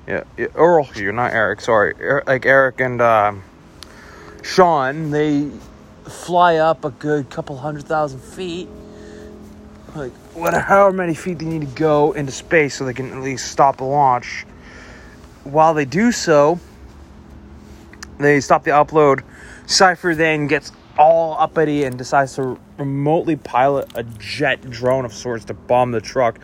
Yeah, 0.06 0.26
Earl 0.54 0.84
Hu, 0.84 1.14
not 1.14 1.32
Eric. 1.32 1.62
Sorry, 1.62 1.96
er, 2.02 2.24
like 2.28 2.46
Eric 2.46 2.82
and 2.82 3.02
uh, 3.02 3.34
Sean. 4.44 5.12
They 5.12 5.50
fly 6.04 6.58
up 6.58 6.84
a 6.84 6.90
good 6.90 7.30
couple 7.30 7.58
hundred 7.58 7.86
thousand 7.86 8.20
feet 8.20 8.68
like 9.96 10.12
whatever 10.34 10.64
however 10.64 10.96
many 10.96 11.14
feet 11.14 11.40
they 11.40 11.46
need 11.46 11.62
to 11.62 11.76
go 11.76 12.12
into 12.14 12.32
space 12.32 12.76
so 12.76 12.86
they 12.86 12.94
can 12.94 13.12
at 13.12 13.22
least 13.22 13.52
stop 13.52 13.78
the 13.78 13.84
launch. 13.84 14.46
While 15.44 15.74
they 15.74 15.86
do 15.86 16.12
so, 16.12 16.60
they 18.18 18.40
stop 18.40 18.64
the 18.64 18.72
upload. 18.72 19.24
Cypher 19.66 20.16
then 20.16 20.48
gets 20.48 20.72
all 20.98 21.36
uppity 21.40 21.84
and 21.84 21.98
decides 21.98 22.36
to 22.36 22.60
remotely 22.78 23.36
pilot 23.36 23.92
a 23.96 24.04
jet 24.04 24.70
drone 24.70 25.06
of 25.06 25.14
sorts 25.14 25.46
to 25.46 25.54
bomb 25.54 25.92
the 25.92 26.02
truck, 26.02 26.40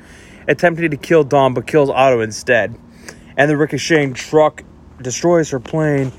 attempting 0.47 0.91
to 0.91 0.97
kill 0.97 1.23
Dom 1.23 1.53
but 1.53 1.67
kills 1.67 1.89
Otto 1.89 2.21
instead. 2.21 2.77
And 3.37 3.49
the 3.49 3.57
ricocheting 3.57 4.13
truck 4.13 4.63
destroys 5.01 5.49
her 5.51 5.59
plane, 5.59 6.11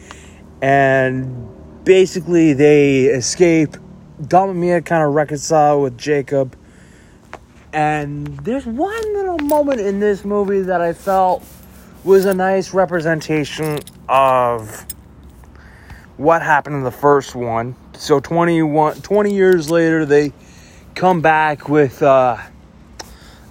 and 0.62 1.84
basically 1.84 2.52
they 2.52 3.04
escape. 3.06 3.76
Dom 4.26 4.50
and 4.50 4.60
Mia 4.60 4.82
kind 4.82 5.02
of 5.02 5.14
reconcile 5.14 5.80
with 5.80 5.96
Jacob 5.96 6.56
and 7.72 8.26
there's 8.38 8.66
one 8.66 9.14
little 9.14 9.38
moment 9.38 9.80
in 9.80 10.00
this 10.00 10.24
movie 10.24 10.62
that 10.62 10.80
I 10.80 10.92
felt 10.92 11.44
was 12.04 12.24
a 12.24 12.34
nice 12.34 12.74
representation 12.74 13.78
of 14.08 14.86
what 16.16 16.42
happened 16.42 16.76
in 16.76 16.82
the 16.82 16.90
first 16.90 17.34
one. 17.34 17.76
So 17.94 18.20
21, 18.20 19.02
20 19.02 19.34
years 19.34 19.70
later, 19.70 20.04
they 20.04 20.32
come 20.94 21.20
back 21.20 21.68
with 21.68 22.02
uh, 22.02 22.38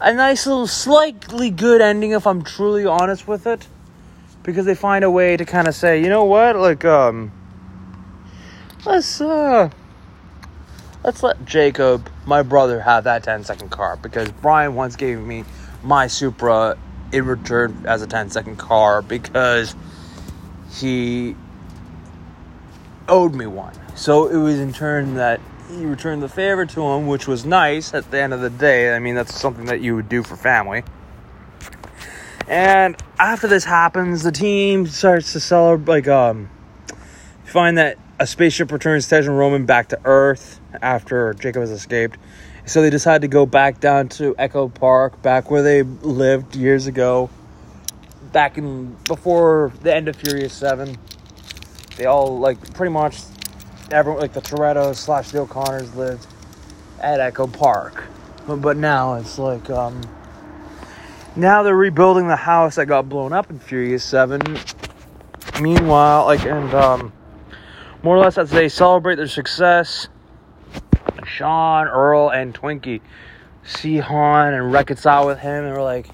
a 0.01 0.13
nice 0.13 0.45
little, 0.47 0.67
slightly 0.67 1.49
good 1.51 1.81
ending, 1.81 2.11
if 2.11 2.27
I'm 2.27 2.43
truly 2.43 2.85
honest 2.85 3.27
with 3.27 3.47
it. 3.47 3.67
because 4.43 4.65
they 4.65 4.75
find 4.75 5.03
a 5.03 5.11
way 5.11 5.37
to 5.37 5.45
kind 5.45 5.67
of 5.67 5.75
say, 5.75 6.01
you 6.01 6.09
know 6.09 6.25
what, 6.25 6.55
like 6.55 6.83
um, 6.85 7.31
let's 8.85 9.21
uh, 9.21 9.69
let's 11.03 11.23
let 11.23 11.45
Jacob, 11.45 12.09
my 12.25 12.43
brother, 12.43 12.81
have 12.81 13.05
that 13.05 13.23
10 13.23 13.43
second 13.43 13.69
car 13.69 13.97
because 13.97 14.31
Brian 14.31 14.75
once 14.75 14.95
gave 14.95 15.19
me 15.19 15.45
my 15.83 16.07
Supra 16.07 16.77
in 17.11 17.25
return 17.25 17.85
as 17.85 18.01
a 18.01 18.07
10 18.07 18.29
second 18.29 18.57
car 18.57 19.01
because 19.01 19.75
he 20.71 21.35
owed 23.07 23.33
me 23.33 23.47
one. 23.47 23.73
So 23.95 24.27
it 24.27 24.37
was 24.37 24.59
in 24.59 24.73
turn 24.73 25.15
that 25.15 25.41
he 25.69 25.85
returned 25.85 26.21
the 26.21 26.29
favor 26.29 26.65
to 26.65 26.81
him, 26.81 27.07
which 27.07 27.27
was 27.27 27.45
nice 27.45 27.93
at 27.93 28.09
the 28.11 28.19
end 28.19 28.33
of 28.33 28.41
the 28.41 28.49
day. 28.49 28.95
I 28.95 28.99
mean, 28.99 29.15
that's 29.15 29.33
something 29.35 29.65
that 29.65 29.81
you 29.81 29.95
would 29.95 30.09
do 30.09 30.23
for 30.23 30.35
family. 30.35 30.83
And 32.47 32.97
after 33.19 33.47
this 33.47 33.63
happens, 33.63 34.23
the 34.23 34.31
team 34.31 34.87
starts 34.87 35.33
to 35.33 35.39
celebrate, 35.39 35.93
like, 35.93 36.07
um, 36.07 36.49
find 37.45 37.77
that 37.77 37.97
a 38.19 38.27
spaceship 38.27 38.71
returns 38.71 39.07
Tej 39.07 39.19
and 39.19 39.37
Roman 39.37 39.65
back 39.65 39.89
to 39.89 39.99
Earth 40.03 40.59
after 40.81 41.33
Jacob 41.35 41.61
has 41.61 41.71
escaped. 41.71 42.17
So 42.65 42.81
they 42.81 42.89
decide 42.89 43.21
to 43.21 43.27
go 43.27 43.45
back 43.45 43.79
down 43.79 44.09
to 44.09 44.35
Echo 44.37 44.67
Park, 44.67 45.21
back 45.21 45.49
where 45.49 45.63
they 45.63 45.83
lived 45.83 46.55
years 46.55 46.85
ago, 46.85 47.29
back 48.31 48.57
in 48.57 48.95
before 49.07 49.71
the 49.81 49.95
end 49.95 50.07
of 50.09 50.17
Furious 50.17 50.53
7. 50.53 50.97
They 51.95 52.05
all, 52.05 52.37
like, 52.39 52.73
pretty 52.73 52.91
much, 52.91 53.17
everyone, 53.89 54.21
like, 54.21 54.33
the 54.33 54.41
Toretto 54.41 54.95
slash 54.95 55.31
the 55.31 55.39
O'Connors 55.39 55.95
lived 55.95 56.27
at 56.99 57.19
Echo 57.19 57.47
Park. 57.47 58.03
But, 58.45 58.57
but 58.57 58.77
now 58.77 59.15
it's 59.15 59.39
like, 59.39 59.69
um, 59.69 60.01
now 61.35 61.63
they're 61.63 61.75
rebuilding 61.75 62.27
the 62.27 62.35
house 62.35 62.75
that 62.75 62.85
got 62.85 63.07
blown 63.07 63.31
up 63.33 63.49
in 63.49 63.59
Furious 63.59 64.03
7. 64.03 64.41
Meanwhile, 65.59 66.25
like, 66.25 66.45
and, 66.45 66.73
um, 66.73 67.13
more 68.03 68.15
or 68.15 68.19
less 68.19 68.37
as 68.37 68.49
they 68.49 68.69
celebrate 68.69 69.15
their 69.15 69.27
success, 69.27 70.07
Sean, 71.25 71.87
Earl, 71.87 72.29
and 72.29 72.53
Twinkie 72.53 73.01
see 73.63 73.97
Han 73.97 74.53
and 74.53 74.71
reconcile 74.71 75.25
with 75.25 75.39
him, 75.39 75.65
and 75.65 75.73
we're 75.73 75.83
like, 75.83 76.09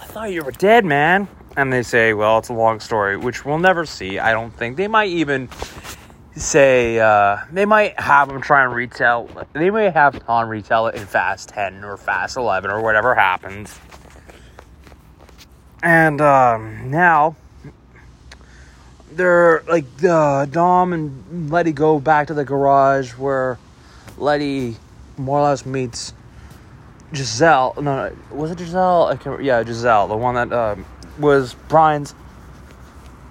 I 0.00 0.04
thought 0.06 0.32
you 0.32 0.42
were 0.42 0.52
dead, 0.52 0.84
man. 0.84 1.28
And 1.56 1.72
they 1.72 1.82
say, 1.82 2.12
well, 2.12 2.38
it's 2.38 2.48
a 2.48 2.54
long 2.54 2.80
story, 2.80 3.16
which 3.16 3.44
we'll 3.44 3.58
never 3.58 3.86
see, 3.86 4.18
I 4.18 4.32
don't 4.32 4.50
think. 4.50 4.76
They 4.76 4.88
might 4.88 5.08
even 5.08 5.48
say, 6.36 7.00
uh, 7.00 7.38
they 7.50 7.64
might 7.64 7.98
have 7.98 8.28
him 8.28 8.40
try 8.40 8.62
and 8.64 8.74
retell, 8.74 9.28
they 9.54 9.70
may 9.70 9.90
have 9.90 10.20
Han 10.22 10.48
retell 10.48 10.86
it 10.88 10.94
in 10.94 11.06
Fast 11.06 11.48
10 11.50 11.82
or 11.82 11.96
Fast 11.96 12.36
11 12.36 12.70
or 12.70 12.82
whatever 12.82 13.14
happens. 13.14 13.78
And 15.82 16.20
um, 16.20 16.90
now 16.90 17.36
they're 19.16 19.62
like 19.68 19.86
uh, 20.04 20.44
Dom 20.46 20.92
and 20.92 21.50
Letty 21.50 21.72
go 21.72 21.98
back 21.98 22.28
to 22.28 22.34
the 22.34 22.44
garage 22.44 23.12
where 23.12 23.58
Letty 24.18 24.76
more 25.16 25.40
or 25.40 25.44
less 25.44 25.64
meets 25.64 26.12
Giselle. 27.14 27.74
No, 27.76 27.82
no 27.82 28.16
was 28.30 28.50
it 28.50 28.58
Giselle? 28.58 29.06
I 29.06 29.16
can't, 29.16 29.42
yeah, 29.42 29.64
Giselle, 29.64 30.08
the 30.08 30.16
one 30.16 30.34
that 30.34 30.52
uh, 30.52 30.76
was 31.18 31.54
Brian's 31.68 32.14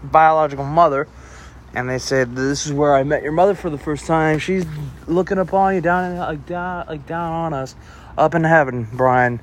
biological 0.04 0.66
mother. 0.66 1.08
And 1.74 1.90
they 1.90 2.00
said, 2.00 2.36
"This 2.36 2.66
is 2.66 2.72
where 2.72 2.96
I 2.96 3.04
met 3.04 3.22
your 3.22 3.34
mother 3.34 3.54
for 3.54 3.70
the 3.70 3.78
first 3.78 4.08
time. 4.08 4.40
She's 4.40 4.66
looking 5.08 5.38
upon 5.38 5.76
you 5.76 5.82
down, 5.82 6.12
in, 6.12 6.18
like 6.18 6.46
down, 6.46 6.86
like 6.88 7.06
down 7.06 7.34
on 7.34 7.54
us, 7.54 7.76
up 8.18 8.34
in 8.34 8.44
heaven, 8.44 8.88
Brian." 8.94 9.42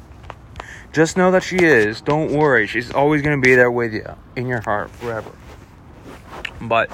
Just 0.92 1.16
know 1.16 1.31
that 1.31 1.42
she 1.42 1.57
is. 1.57 2.02
Don't 2.02 2.33
worry. 2.33 2.66
She's 2.66 2.90
always 2.92 3.22
going 3.22 3.38
to 3.38 3.42
be 3.42 3.55
there 3.55 3.70
with 3.70 3.94
you 3.94 4.07
in 4.37 4.46
your 4.46 4.61
heart 4.61 4.90
forever. 4.90 5.31
But 6.68 6.90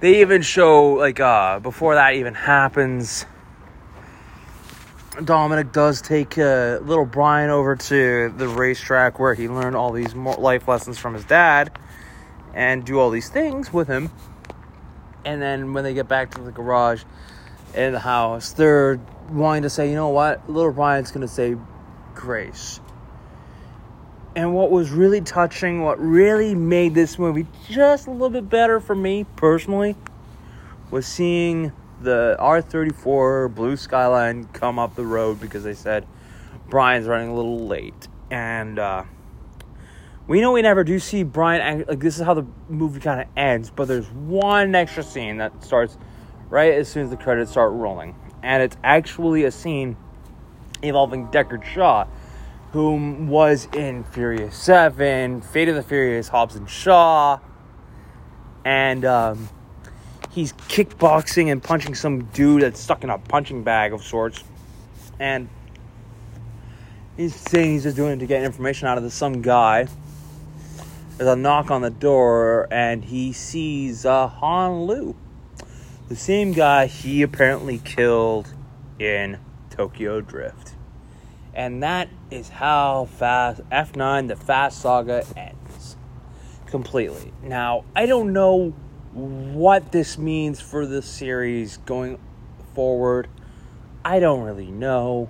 they 0.00 0.20
even 0.20 0.42
show, 0.42 0.94
like, 0.94 1.20
uh, 1.20 1.60
before 1.60 1.94
that 1.94 2.14
even 2.14 2.34
happens, 2.34 3.26
Dominic 5.24 5.72
does 5.72 6.00
take 6.00 6.38
uh, 6.38 6.78
little 6.82 7.04
Brian 7.04 7.50
over 7.50 7.76
to 7.76 8.32
the 8.36 8.48
racetrack 8.48 9.18
where 9.18 9.34
he 9.34 9.48
learned 9.48 9.76
all 9.76 9.92
these 9.92 10.14
life 10.14 10.68
lessons 10.68 10.98
from 10.98 11.14
his 11.14 11.24
dad 11.24 11.78
and 12.54 12.84
do 12.84 12.98
all 12.98 13.10
these 13.10 13.28
things 13.28 13.72
with 13.72 13.88
him. 13.88 14.10
And 15.24 15.42
then 15.42 15.74
when 15.74 15.84
they 15.84 15.94
get 15.94 16.08
back 16.08 16.30
to 16.36 16.40
the 16.40 16.52
garage 16.52 17.02
in 17.74 17.92
the 17.92 18.00
house, 18.00 18.52
they're 18.52 18.98
wanting 19.30 19.62
to 19.62 19.70
say, 19.70 19.88
you 19.88 19.94
know 19.94 20.08
what, 20.08 20.48
little 20.48 20.72
Brian's 20.72 21.10
going 21.10 21.26
to 21.26 21.32
say 21.32 21.56
grace. 22.14 22.80
And 24.36 24.54
what 24.54 24.70
was 24.70 24.90
really 24.90 25.20
touching, 25.20 25.82
what 25.82 25.98
really 25.98 26.54
made 26.54 26.94
this 26.94 27.18
movie 27.18 27.46
just 27.68 28.06
a 28.06 28.10
little 28.10 28.30
bit 28.30 28.48
better 28.48 28.78
for 28.78 28.94
me 28.94 29.24
personally, 29.34 29.96
was 30.90 31.04
seeing 31.06 31.72
the 32.00 32.36
R34 32.38 33.52
Blue 33.54 33.76
Skyline 33.76 34.44
come 34.52 34.78
up 34.78 34.94
the 34.94 35.04
road 35.04 35.40
because 35.40 35.64
they 35.64 35.74
said 35.74 36.06
Brian's 36.68 37.06
running 37.06 37.28
a 37.28 37.34
little 37.34 37.66
late. 37.66 38.08
And 38.30 38.78
uh, 38.78 39.02
we 40.28 40.40
know 40.40 40.52
we 40.52 40.62
never 40.62 40.84
do 40.84 41.00
see 41.00 41.24
Brian, 41.24 41.84
like, 41.88 41.98
this 41.98 42.18
is 42.18 42.24
how 42.24 42.34
the 42.34 42.46
movie 42.68 43.00
kind 43.00 43.20
of 43.20 43.26
ends, 43.36 43.70
but 43.70 43.88
there's 43.88 44.08
one 44.10 44.76
extra 44.76 45.02
scene 45.02 45.38
that 45.38 45.64
starts 45.64 45.98
right 46.48 46.74
as 46.74 46.88
soon 46.88 47.04
as 47.04 47.10
the 47.10 47.16
credits 47.16 47.50
start 47.50 47.72
rolling. 47.72 48.14
And 48.44 48.62
it's 48.62 48.76
actually 48.84 49.42
a 49.42 49.50
scene 49.50 49.96
involving 50.82 51.26
Deckard 51.28 51.64
Shaw 51.64 52.06
whom 52.72 53.28
was 53.28 53.68
in 53.74 54.04
Furious 54.04 54.56
7, 54.56 55.40
Fate 55.40 55.68
of 55.68 55.74
the 55.74 55.82
Furious, 55.82 56.28
Hobbs 56.28 56.54
and 56.54 56.68
Shaw. 56.68 57.38
And 58.64 59.04
um, 59.04 59.48
he's 60.30 60.52
kickboxing 60.52 61.50
and 61.50 61.62
punching 61.62 61.94
some 61.94 62.24
dude 62.26 62.62
that's 62.62 62.80
stuck 62.80 63.02
in 63.02 63.10
a 63.10 63.18
punching 63.18 63.64
bag 63.64 63.92
of 63.92 64.04
sorts. 64.04 64.44
And 65.18 65.48
he's 67.16 67.34
saying 67.34 67.72
he's 67.72 67.82
just 67.82 67.96
doing 67.96 68.12
it 68.12 68.18
to 68.20 68.26
get 68.26 68.42
information 68.44 68.86
out 68.86 68.98
of 68.98 69.04
this 69.04 69.14
some 69.14 69.42
guy. 69.42 69.88
There's 71.16 71.30
a 71.30 71.36
knock 71.36 71.70
on 71.70 71.82
the 71.82 71.90
door, 71.90 72.66
and 72.70 73.04
he 73.04 73.32
sees 73.32 74.06
uh, 74.06 74.26
Han 74.26 74.84
Lue, 74.84 75.14
the 76.08 76.16
same 76.16 76.52
guy 76.52 76.86
he 76.86 77.20
apparently 77.20 77.78
killed 77.78 78.54
in 78.98 79.38
Tokyo 79.68 80.22
Drift. 80.22 80.69
And 81.60 81.82
that 81.82 82.08
is 82.30 82.48
how 82.48 83.04
fast 83.04 83.60
F9 83.68 84.28
the 84.28 84.36
Fast 84.36 84.80
Saga 84.80 85.26
ends. 85.36 85.94
Completely. 86.64 87.34
Now, 87.42 87.84
I 87.94 88.06
don't 88.06 88.32
know 88.32 88.70
what 89.12 89.92
this 89.92 90.16
means 90.16 90.58
for 90.58 90.86
the 90.86 91.02
series 91.02 91.76
going 91.76 92.18
forward. 92.74 93.28
I 94.02 94.20
don't 94.20 94.42
really 94.42 94.70
know. 94.70 95.28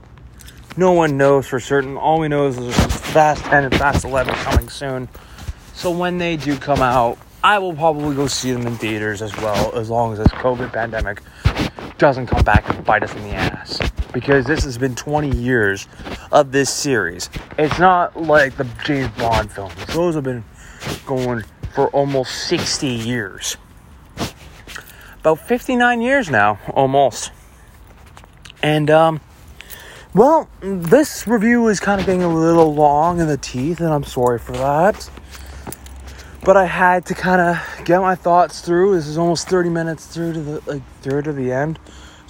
No 0.76 0.92
one 0.92 1.16
knows 1.16 1.48
for 1.48 1.58
certain. 1.58 1.96
All 1.96 2.20
we 2.20 2.28
know 2.28 2.46
is 2.46 2.54
there's 2.54 2.76
Fast 2.76 3.42
10 3.46 3.64
and 3.64 3.74
Fast 3.74 4.04
11 4.04 4.32
coming 4.34 4.68
soon. 4.68 5.08
So 5.74 5.90
when 5.90 6.18
they 6.18 6.36
do 6.36 6.56
come 6.56 6.80
out, 6.80 7.18
I 7.42 7.58
will 7.58 7.74
probably 7.74 8.14
go 8.14 8.28
see 8.28 8.52
them 8.52 8.68
in 8.68 8.76
theaters 8.76 9.20
as 9.20 9.36
well, 9.38 9.76
as 9.76 9.90
long 9.90 10.12
as 10.12 10.20
this 10.20 10.28
COVID 10.28 10.72
pandemic 10.72 11.22
doesn't 11.98 12.28
come 12.28 12.44
back 12.44 12.72
and 12.72 12.84
bite 12.84 13.02
us 13.02 13.12
in 13.16 13.24
the 13.24 13.30
ass. 13.30 13.80
Because 14.12 14.44
this 14.46 14.64
has 14.64 14.77
been 14.77 14.94
20 14.94 15.37
years 15.37 15.87
of 16.33 16.53
this 16.53 16.70
series. 16.70 17.31
It's 17.59 17.79
not 17.79 18.20
like 18.20 18.57
the 18.57 18.64
James 18.85 19.16
Bond 19.16 19.51
films, 19.53 19.75
those 19.87 20.14
have 20.14 20.25
been 20.25 20.44
going 21.07 21.44
for 21.75 21.88
almost 21.88 22.49
60 22.49 22.87
years. 22.87 23.57
About 25.20 25.38
59 25.38 26.01
years 26.01 26.31
now, 26.31 26.59
almost. 26.73 27.31
And, 28.62 28.90
um, 28.90 29.20
well, 30.14 30.49
this 30.61 31.27
review 31.27 31.68
is 31.68 31.79
kind 31.79 32.01
of 32.01 32.07
getting 32.07 32.23
a 32.23 32.35
little 32.35 32.75
long 32.75 33.20
in 33.20 33.27
the 33.27 33.37
teeth, 33.37 33.81
and 33.81 33.90
I'm 33.90 34.05
sorry 34.05 34.38
for 34.38 34.53
that. 34.53 35.09
But 36.42 36.57
I 36.57 36.64
had 36.64 37.07
to 37.07 37.14
kind 37.14 37.40
of 37.40 37.85
get 37.85 38.01
my 38.01 38.14
thoughts 38.14 38.61
through. 38.61 38.96
This 38.96 39.07
is 39.07 39.18
almost 39.18 39.49
30 39.49 39.68
minutes 39.68 40.07
through 40.07 40.33
to 40.33 40.40
the 40.40 40.62
like 40.66 40.83
through 41.03 41.23
to 41.23 41.33
the 41.33 41.53
end 41.53 41.79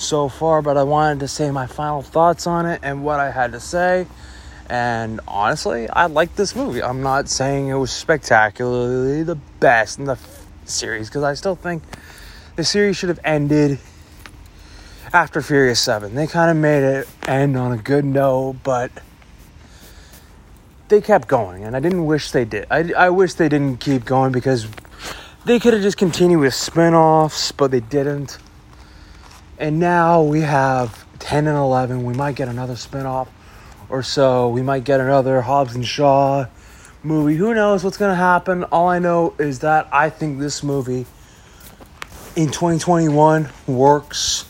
so 0.00 0.28
far, 0.28 0.62
but 0.62 0.76
I 0.76 0.82
wanted 0.82 1.20
to 1.20 1.28
say 1.28 1.50
my 1.50 1.66
final 1.66 2.02
thoughts 2.02 2.46
on 2.46 2.66
it 2.66 2.80
and 2.82 3.04
what 3.04 3.20
I 3.20 3.30
had 3.30 3.52
to 3.52 3.60
say. 3.60 4.06
And 4.68 5.20
honestly, 5.28 5.88
I 5.88 6.06
like 6.06 6.36
this 6.36 6.56
movie. 6.56 6.82
I'm 6.82 7.02
not 7.02 7.28
saying 7.28 7.68
it 7.68 7.74
was 7.74 7.90
spectacularly 7.90 9.22
the 9.24 9.34
best 9.34 9.98
in 9.98 10.04
the 10.04 10.12
f- 10.12 10.46
series 10.64 11.08
because 11.08 11.22
I 11.22 11.34
still 11.34 11.56
think 11.56 11.82
the 12.56 12.64
series 12.64 12.96
should 12.96 13.08
have 13.08 13.20
ended 13.24 13.78
after 15.12 15.42
Furious 15.42 15.80
7. 15.80 16.14
They 16.14 16.26
kind 16.26 16.50
of 16.50 16.56
made 16.56 16.82
it 16.82 17.08
end 17.26 17.56
on 17.56 17.72
a 17.72 17.76
good 17.76 18.04
note, 18.04 18.56
but 18.62 18.90
they 20.88 21.00
kept 21.00 21.28
going, 21.28 21.64
and 21.64 21.76
I 21.76 21.80
didn't 21.80 22.06
wish 22.06 22.30
they 22.30 22.44
did. 22.44 22.66
I, 22.70 22.92
I 22.96 23.10
wish 23.10 23.34
they 23.34 23.48
didn't 23.48 23.78
keep 23.78 24.04
going 24.04 24.32
because 24.32 24.68
they 25.44 25.58
could 25.58 25.74
have 25.74 25.82
just 25.82 25.96
continued 25.96 26.40
with 26.40 26.54
spin 26.54 26.94
offs, 26.94 27.52
but 27.52 27.70
they 27.70 27.80
didn't. 27.80 28.38
And 29.60 29.78
now 29.78 30.22
we 30.22 30.40
have 30.40 31.04
10 31.18 31.46
and 31.46 31.54
11. 31.54 32.02
We 32.02 32.14
might 32.14 32.34
get 32.34 32.48
another 32.48 32.76
spin 32.76 33.04
off 33.04 33.28
or 33.90 34.02
so. 34.02 34.48
We 34.48 34.62
might 34.62 34.84
get 34.84 35.00
another 35.00 35.42
Hobbs 35.42 35.74
and 35.74 35.86
Shaw. 35.86 36.46
movie. 37.02 37.36
Who 37.36 37.52
knows 37.52 37.84
what's 37.84 37.98
going 37.98 38.10
to 38.10 38.16
happen? 38.16 38.64
All 38.64 38.88
I 38.88 38.98
know 38.98 39.34
is 39.38 39.58
that 39.58 39.86
I 39.92 40.08
think 40.08 40.38
this 40.38 40.62
movie 40.62 41.04
in 42.36 42.46
2021 42.46 43.50
works 43.66 44.46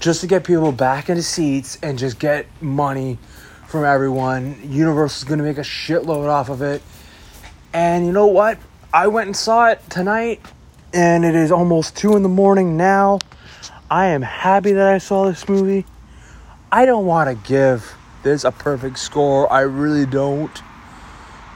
just 0.00 0.20
to 0.20 0.26
get 0.26 0.44
people 0.44 0.70
back 0.70 1.08
into 1.08 1.22
seats 1.22 1.78
and 1.82 1.98
just 1.98 2.18
get 2.18 2.44
money 2.60 3.18
from 3.68 3.86
everyone. 3.86 4.58
Universal 4.64 5.16
is 5.16 5.24
going 5.24 5.38
to 5.38 5.44
make 5.44 5.56
a 5.56 5.62
shitload 5.62 6.28
off 6.28 6.50
of 6.50 6.60
it. 6.60 6.82
And 7.72 8.04
you 8.04 8.12
know 8.12 8.26
what? 8.26 8.58
I 8.92 9.06
went 9.06 9.28
and 9.28 9.36
saw 9.36 9.70
it 9.70 9.80
tonight, 9.88 10.42
and 10.92 11.24
it 11.24 11.34
is 11.34 11.50
almost 11.50 11.96
2 11.96 12.16
in 12.16 12.22
the 12.22 12.28
morning 12.28 12.76
now. 12.76 13.18
I 13.92 14.06
am 14.06 14.22
happy 14.22 14.72
that 14.72 14.88
I 14.88 14.96
saw 14.96 15.26
this 15.26 15.46
movie. 15.46 15.84
I 16.72 16.86
don't 16.86 17.04
want 17.04 17.28
to 17.28 17.46
give 17.46 17.94
this 18.22 18.42
a 18.42 18.50
perfect 18.50 18.98
score. 18.98 19.52
I 19.52 19.60
really 19.60 20.06
don't. 20.06 20.62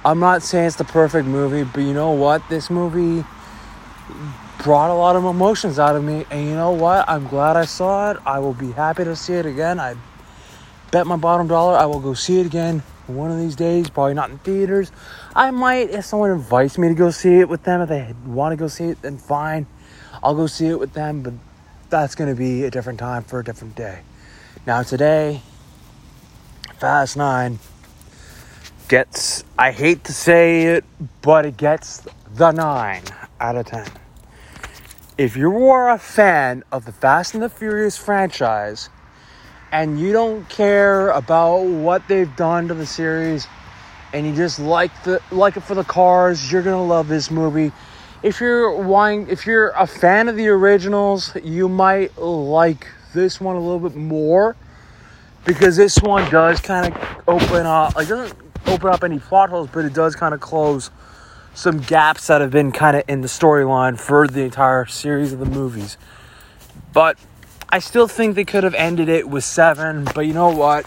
I'm 0.04 0.20
not 0.20 0.42
saying 0.42 0.66
it's 0.66 0.76
the 0.76 0.84
perfect 0.84 1.26
movie, 1.26 1.64
but 1.64 1.80
you 1.80 1.94
know 1.94 2.10
what? 2.10 2.46
This 2.50 2.68
movie 2.68 3.24
brought 4.62 4.90
a 4.90 4.94
lot 4.94 5.16
of 5.16 5.24
emotions 5.24 5.78
out 5.78 5.96
of 5.96 6.04
me, 6.04 6.26
and 6.30 6.46
you 6.46 6.54
know 6.54 6.72
what? 6.72 7.08
I'm 7.08 7.26
glad 7.26 7.56
I 7.56 7.64
saw 7.64 8.10
it. 8.10 8.18
I 8.26 8.38
will 8.38 8.52
be 8.52 8.70
happy 8.70 9.04
to 9.04 9.16
see 9.16 9.32
it 9.32 9.46
again. 9.46 9.80
I 9.80 9.94
bet 10.90 11.06
my 11.06 11.16
bottom 11.16 11.48
dollar 11.48 11.78
I 11.78 11.86
will 11.86 12.00
go 12.00 12.12
see 12.12 12.38
it 12.40 12.44
again 12.44 12.82
one 13.06 13.30
of 13.30 13.38
these 13.38 13.56
days. 13.56 13.88
Probably 13.88 14.12
not 14.12 14.28
in 14.28 14.36
theaters. 14.40 14.92
I 15.34 15.50
might 15.52 15.88
if 15.88 16.04
someone 16.04 16.32
invites 16.32 16.76
me 16.76 16.88
to 16.88 16.94
go 16.94 17.08
see 17.08 17.36
it 17.36 17.48
with 17.48 17.62
them. 17.62 17.80
If 17.80 17.88
they 17.88 18.14
want 18.26 18.52
to 18.52 18.56
go 18.56 18.68
see 18.68 18.88
it, 18.88 19.00
then 19.00 19.16
fine. 19.16 19.66
I'll 20.22 20.34
go 20.34 20.46
see 20.46 20.66
it 20.66 20.78
with 20.78 20.92
them, 20.92 21.22
but 21.22 21.32
that's 21.90 22.14
going 22.14 22.30
to 22.30 22.36
be 22.36 22.64
a 22.64 22.70
different 22.70 22.98
time 22.98 23.24
for 23.24 23.40
a 23.40 23.44
different 23.44 23.76
day. 23.76 24.00
Now, 24.66 24.82
today, 24.82 25.42
Fast 26.78 27.16
9 27.16 27.58
gets, 28.88 29.44
I 29.58 29.72
hate 29.72 30.04
to 30.04 30.12
say 30.12 30.64
it, 30.64 30.84
but 31.22 31.46
it 31.46 31.56
gets 31.56 32.06
the 32.34 32.52
9 32.52 33.02
out 33.40 33.56
of 33.56 33.66
10. 33.66 33.86
If 35.18 35.36
you 35.36 35.68
are 35.68 35.90
a 35.90 35.98
fan 35.98 36.64
of 36.70 36.84
the 36.84 36.92
Fast 36.92 37.34
and 37.34 37.42
the 37.42 37.48
Furious 37.48 37.96
franchise 37.96 38.90
and 39.72 39.98
you 39.98 40.12
don't 40.12 40.48
care 40.48 41.10
about 41.10 41.62
what 41.62 42.06
they've 42.08 42.34
done 42.36 42.68
to 42.68 42.74
the 42.74 42.86
series 42.86 43.46
and 44.12 44.26
you 44.26 44.34
just 44.34 44.58
like 44.58 44.90
the 45.04 45.20
like 45.30 45.56
it 45.56 45.62
for 45.62 45.74
the 45.74 45.84
cars, 45.84 46.52
you're 46.52 46.62
going 46.62 46.76
to 46.76 46.82
love 46.82 47.08
this 47.08 47.30
movie. 47.30 47.72
If 48.26 48.40
you're 48.40 48.72
wanting, 48.72 49.28
if 49.28 49.46
you're 49.46 49.68
a 49.68 49.86
fan 49.86 50.28
of 50.28 50.34
the 50.34 50.48
originals, 50.48 51.32
you 51.44 51.68
might 51.68 52.18
like 52.18 52.88
this 53.14 53.40
one 53.40 53.54
a 53.54 53.60
little 53.60 53.88
bit 53.88 53.94
more 53.94 54.56
because 55.44 55.76
this 55.76 55.96
one 56.02 56.28
does 56.28 56.60
kind 56.60 56.92
of 56.92 57.22
open 57.28 57.66
up 57.66 57.94
like 57.94 58.08
doesn't 58.08 58.36
open 58.66 58.88
up 58.88 59.04
any 59.04 59.20
plot 59.20 59.50
holes, 59.50 59.68
but 59.72 59.84
it 59.84 59.94
does 59.94 60.16
kind 60.16 60.34
of 60.34 60.40
close 60.40 60.90
some 61.54 61.78
gaps 61.78 62.26
that 62.26 62.40
have 62.40 62.50
been 62.50 62.72
kind 62.72 62.96
of 62.96 63.04
in 63.06 63.20
the 63.20 63.28
storyline 63.28 63.96
for 63.96 64.26
the 64.26 64.42
entire 64.42 64.86
series 64.86 65.32
of 65.32 65.38
the 65.38 65.46
movies. 65.46 65.96
But 66.92 67.18
I 67.68 67.78
still 67.78 68.08
think 68.08 68.34
they 68.34 68.44
could 68.44 68.64
have 68.64 68.74
ended 68.74 69.08
it 69.08 69.28
with 69.28 69.44
seven, 69.44 70.04
but 70.16 70.22
you 70.22 70.34
know 70.34 70.50
what? 70.50 70.84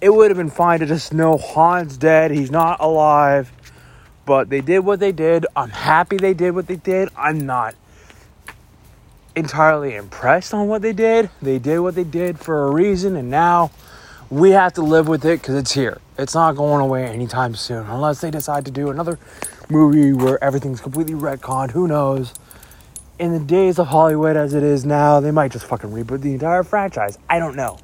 It 0.00 0.10
would 0.10 0.30
have 0.30 0.38
been 0.38 0.50
fine 0.50 0.78
to 0.78 0.86
just 0.86 1.12
know 1.12 1.36
Han's 1.36 1.96
dead, 1.96 2.30
he's 2.30 2.52
not 2.52 2.76
alive. 2.78 3.50
But 4.26 4.48
they 4.48 4.60
did 4.60 4.80
what 4.80 5.00
they 5.00 5.12
did. 5.12 5.46
I'm 5.54 5.70
happy 5.70 6.16
they 6.16 6.34
did 6.34 6.54
what 6.54 6.66
they 6.66 6.76
did. 6.76 7.08
I'm 7.16 7.46
not 7.46 7.74
entirely 9.36 9.94
impressed 9.94 10.54
on 10.54 10.68
what 10.68 10.82
they 10.82 10.92
did. 10.92 11.30
They 11.42 11.58
did 11.58 11.80
what 11.80 11.94
they 11.94 12.04
did 12.04 12.38
for 12.38 12.66
a 12.66 12.70
reason, 12.70 13.16
and 13.16 13.30
now 13.30 13.70
we 14.30 14.50
have 14.50 14.72
to 14.74 14.82
live 14.82 15.08
with 15.08 15.24
it 15.24 15.40
because 15.40 15.56
it's 15.56 15.72
here. 15.72 16.00
It's 16.18 16.34
not 16.34 16.56
going 16.56 16.80
away 16.80 17.04
anytime 17.04 17.54
soon, 17.54 17.86
unless 17.86 18.20
they 18.20 18.30
decide 18.30 18.64
to 18.66 18.70
do 18.70 18.90
another 18.90 19.18
movie 19.68 20.12
where 20.12 20.42
everything's 20.42 20.80
completely 20.80 21.14
retconned. 21.14 21.72
Who 21.72 21.88
knows? 21.88 22.32
In 23.18 23.32
the 23.32 23.40
days 23.40 23.78
of 23.78 23.88
Hollywood 23.88 24.36
as 24.36 24.54
it 24.54 24.62
is 24.62 24.84
now, 24.84 25.20
they 25.20 25.30
might 25.30 25.52
just 25.52 25.66
fucking 25.66 25.90
reboot 25.90 26.20
the 26.20 26.32
entire 26.32 26.62
franchise. 26.62 27.18
I 27.28 27.38
don't 27.38 27.56
know. 27.56 27.78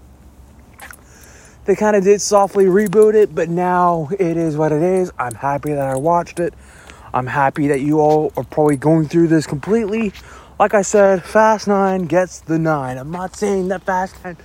They 1.71 1.77
kind 1.77 1.95
of 1.95 2.03
did 2.03 2.21
softly 2.21 2.65
reboot 2.65 3.15
it, 3.15 3.33
but 3.33 3.49
now 3.49 4.09
it 4.19 4.37
is 4.37 4.57
what 4.57 4.73
it 4.73 4.83
is. 4.83 5.13
I'm 5.21 5.37
happy 5.37 5.73
that 5.73 5.87
I 5.87 5.95
watched 5.95 6.41
it. 6.41 6.53
I'm 7.15 7.29
happy 7.29 7.69
that 7.69 7.81
you 7.81 8.01
all 8.01 8.33
are 8.37 8.43
probably 8.43 8.77
going 8.77 9.07
through 9.07 9.29
this 9.29 9.47
completely. 9.47 10.13
Like 10.59 10.75
I 10.75 10.83
said, 10.83 11.23
Fast 11.23 11.69
9 11.69 12.07
gets 12.07 12.41
the 12.41 12.59
9. 12.59 12.99
I'm 12.99 13.13
not 13.13 13.37
saying 13.37 13.69
that 13.69 13.85
Fast 13.85 14.17
9 14.25 14.37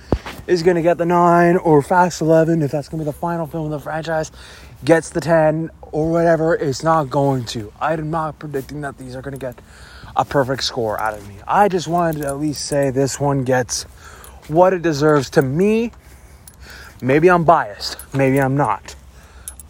is 0.46 0.62
going 0.62 0.76
to 0.76 0.82
get 0.82 0.98
the 0.98 1.04
9 1.04 1.56
or 1.56 1.82
Fast 1.82 2.20
11, 2.20 2.62
if 2.62 2.70
that's 2.70 2.88
going 2.88 3.00
to 3.00 3.04
be 3.04 3.10
the 3.10 3.18
final 3.18 3.48
film 3.48 3.64
of 3.64 3.72
the 3.72 3.80
franchise, 3.80 4.30
gets 4.84 5.10
the 5.10 5.20
10 5.20 5.68
or 5.90 6.08
whatever. 6.08 6.54
It's 6.54 6.84
not 6.84 7.10
going 7.10 7.44
to. 7.46 7.72
I'm 7.80 8.08
not 8.08 8.38
predicting 8.38 8.82
that 8.82 8.98
these 8.98 9.16
are 9.16 9.20
going 9.20 9.34
to 9.34 9.40
get 9.40 9.58
a 10.14 10.24
perfect 10.24 10.62
score 10.62 11.00
out 11.00 11.14
of 11.14 11.26
me. 11.26 11.34
I 11.48 11.66
just 11.66 11.88
wanted 11.88 12.20
to 12.20 12.28
at 12.28 12.38
least 12.38 12.66
say 12.66 12.90
this 12.90 13.18
one 13.18 13.42
gets 13.42 13.82
what 14.46 14.72
it 14.72 14.82
deserves 14.82 15.28
to 15.30 15.42
me. 15.42 15.90
Maybe 17.00 17.28
I'm 17.28 17.44
biased, 17.44 17.98
maybe 18.14 18.40
I'm 18.40 18.56
not. 18.56 18.96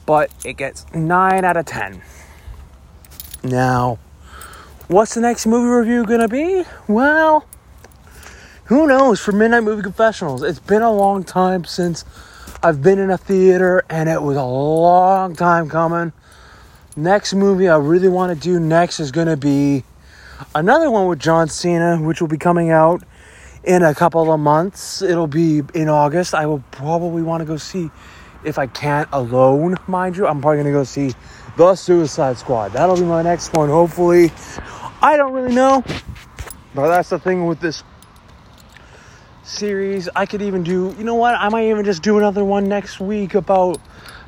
But 0.06 0.30
it 0.44 0.56
gets 0.56 0.86
9 0.94 1.44
out 1.44 1.56
of 1.56 1.66
10. 1.66 2.00
Now, 3.42 3.98
what's 4.88 5.14
the 5.14 5.20
next 5.20 5.46
movie 5.46 5.68
review 5.68 6.06
to 6.06 6.28
be? 6.28 6.64
Well, 6.88 7.46
who 8.66 8.86
knows 8.86 9.20
for 9.20 9.32
Midnight 9.32 9.62
Movie 9.62 9.82
Confessionals? 9.82 10.42
It's 10.42 10.58
been 10.58 10.82
a 10.82 10.92
long 10.92 11.24
time 11.24 11.64
since 11.64 12.04
I've 12.62 12.82
been 12.82 12.98
in 12.98 13.10
a 13.10 13.18
theater 13.18 13.84
and 13.88 14.08
it 14.08 14.22
was 14.22 14.36
a 14.36 14.44
long 14.44 15.36
time 15.36 15.68
coming. 15.68 16.12
Next 16.96 17.34
movie 17.34 17.68
I 17.68 17.76
really 17.76 18.08
want 18.08 18.34
to 18.34 18.40
do 18.40 18.58
next 18.58 19.00
is 19.00 19.12
to 19.28 19.36
be 19.36 19.84
another 20.54 20.90
one 20.90 21.06
with 21.06 21.18
John 21.18 21.48
Cena, 21.48 21.98
which 21.98 22.20
will 22.20 22.28
be 22.28 22.38
coming 22.38 22.70
out 22.70 23.02
in 23.66 23.82
a 23.82 23.94
couple 23.94 24.32
of 24.32 24.40
months. 24.40 25.02
It'll 25.02 25.26
be 25.26 25.62
in 25.74 25.88
August. 25.88 26.34
I 26.34 26.46
will 26.46 26.62
probably 26.70 27.22
want 27.22 27.40
to 27.40 27.44
go 27.44 27.56
see 27.56 27.90
if 28.44 28.58
I 28.58 28.66
can't 28.68 29.08
alone, 29.12 29.76
mind 29.88 30.16
you. 30.16 30.26
I'm 30.26 30.40
probably 30.40 30.62
going 30.62 30.72
to 30.72 30.78
go 30.78 30.84
see 30.84 31.12
The 31.56 31.74
Suicide 31.74 32.38
Squad. 32.38 32.72
That'll 32.72 32.96
be 32.96 33.02
my 33.02 33.22
next 33.22 33.52
one, 33.52 33.68
hopefully. 33.68 34.32
I 35.02 35.16
don't 35.16 35.32
really 35.32 35.54
know. 35.54 35.84
But 36.74 36.88
that's 36.88 37.08
the 37.08 37.18
thing 37.18 37.46
with 37.46 37.60
this 37.60 37.82
series. 39.42 40.08
I 40.14 40.26
could 40.26 40.42
even 40.42 40.62
do, 40.62 40.94
you 40.96 41.04
know 41.04 41.14
what? 41.16 41.34
I 41.34 41.48
might 41.48 41.68
even 41.68 41.84
just 41.84 42.02
do 42.02 42.18
another 42.18 42.44
one 42.44 42.68
next 42.68 43.00
week 43.00 43.34
about 43.34 43.80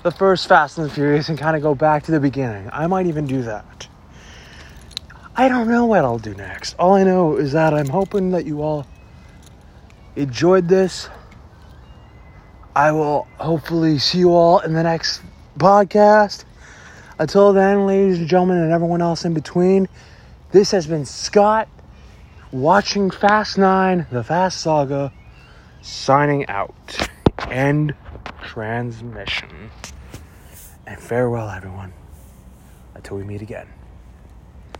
the 0.02 0.10
first 0.10 0.48
Fast 0.48 0.78
and 0.78 0.90
Furious 0.90 1.28
and 1.28 1.38
kind 1.38 1.56
of 1.56 1.62
go 1.62 1.74
back 1.74 2.04
to 2.04 2.12
the 2.12 2.20
beginning. 2.20 2.68
I 2.72 2.86
might 2.86 3.06
even 3.06 3.26
do 3.26 3.42
that. 3.42 3.88
I 5.36 5.48
don't 5.48 5.68
know 5.68 5.86
what 5.86 6.04
I'll 6.04 6.18
do 6.18 6.34
next. 6.34 6.74
All 6.78 6.94
I 6.94 7.04
know 7.04 7.36
is 7.36 7.52
that 7.52 7.72
I'm 7.72 7.88
hoping 7.88 8.30
that 8.30 8.44
you 8.44 8.62
all 8.62 8.86
enjoyed 10.18 10.68
this. 10.68 11.08
I 12.74 12.92
will 12.92 13.26
hopefully 13.38 13.98
see 13.98 14.18
you 14.18 14.32
all 14.32 14.58
in 14.60 14.72
the 14.72 14.82
next 14.82 15.22
podcast. 15.58 16.44
Until 17.18 17.52
then, 17.52 17.86
ladies 17.86 18.18
and 18.18 18.28
gentlemen, 18.28 18.58
and 18.58 18.72
everyone 18.72 19.02
else 19.02 19.24
in 19.24 19.34
between, 19.34 19.88
this 20.52 20.70
has 20.70 20.86
been 20.86 21.04
Scott 21.04 21.68
watching 22.52 23.10
Fast 23.10 23.58
9, 23.58 24.06
the 24.10 24.22
Fast 24.22 24.60
Saga, 24.60 25.12
signing 25.82 26.46
out. 26.46 27.08
End 27.50 27.94
transmission. 28.42 29.70
And 30.86 31.00
farewell, 31.00 31.48
everyone, 31.48 31.92
until 32.94 33.16
we 33.16 33.24
meet 33.24 33.42
again. 33.42 33.77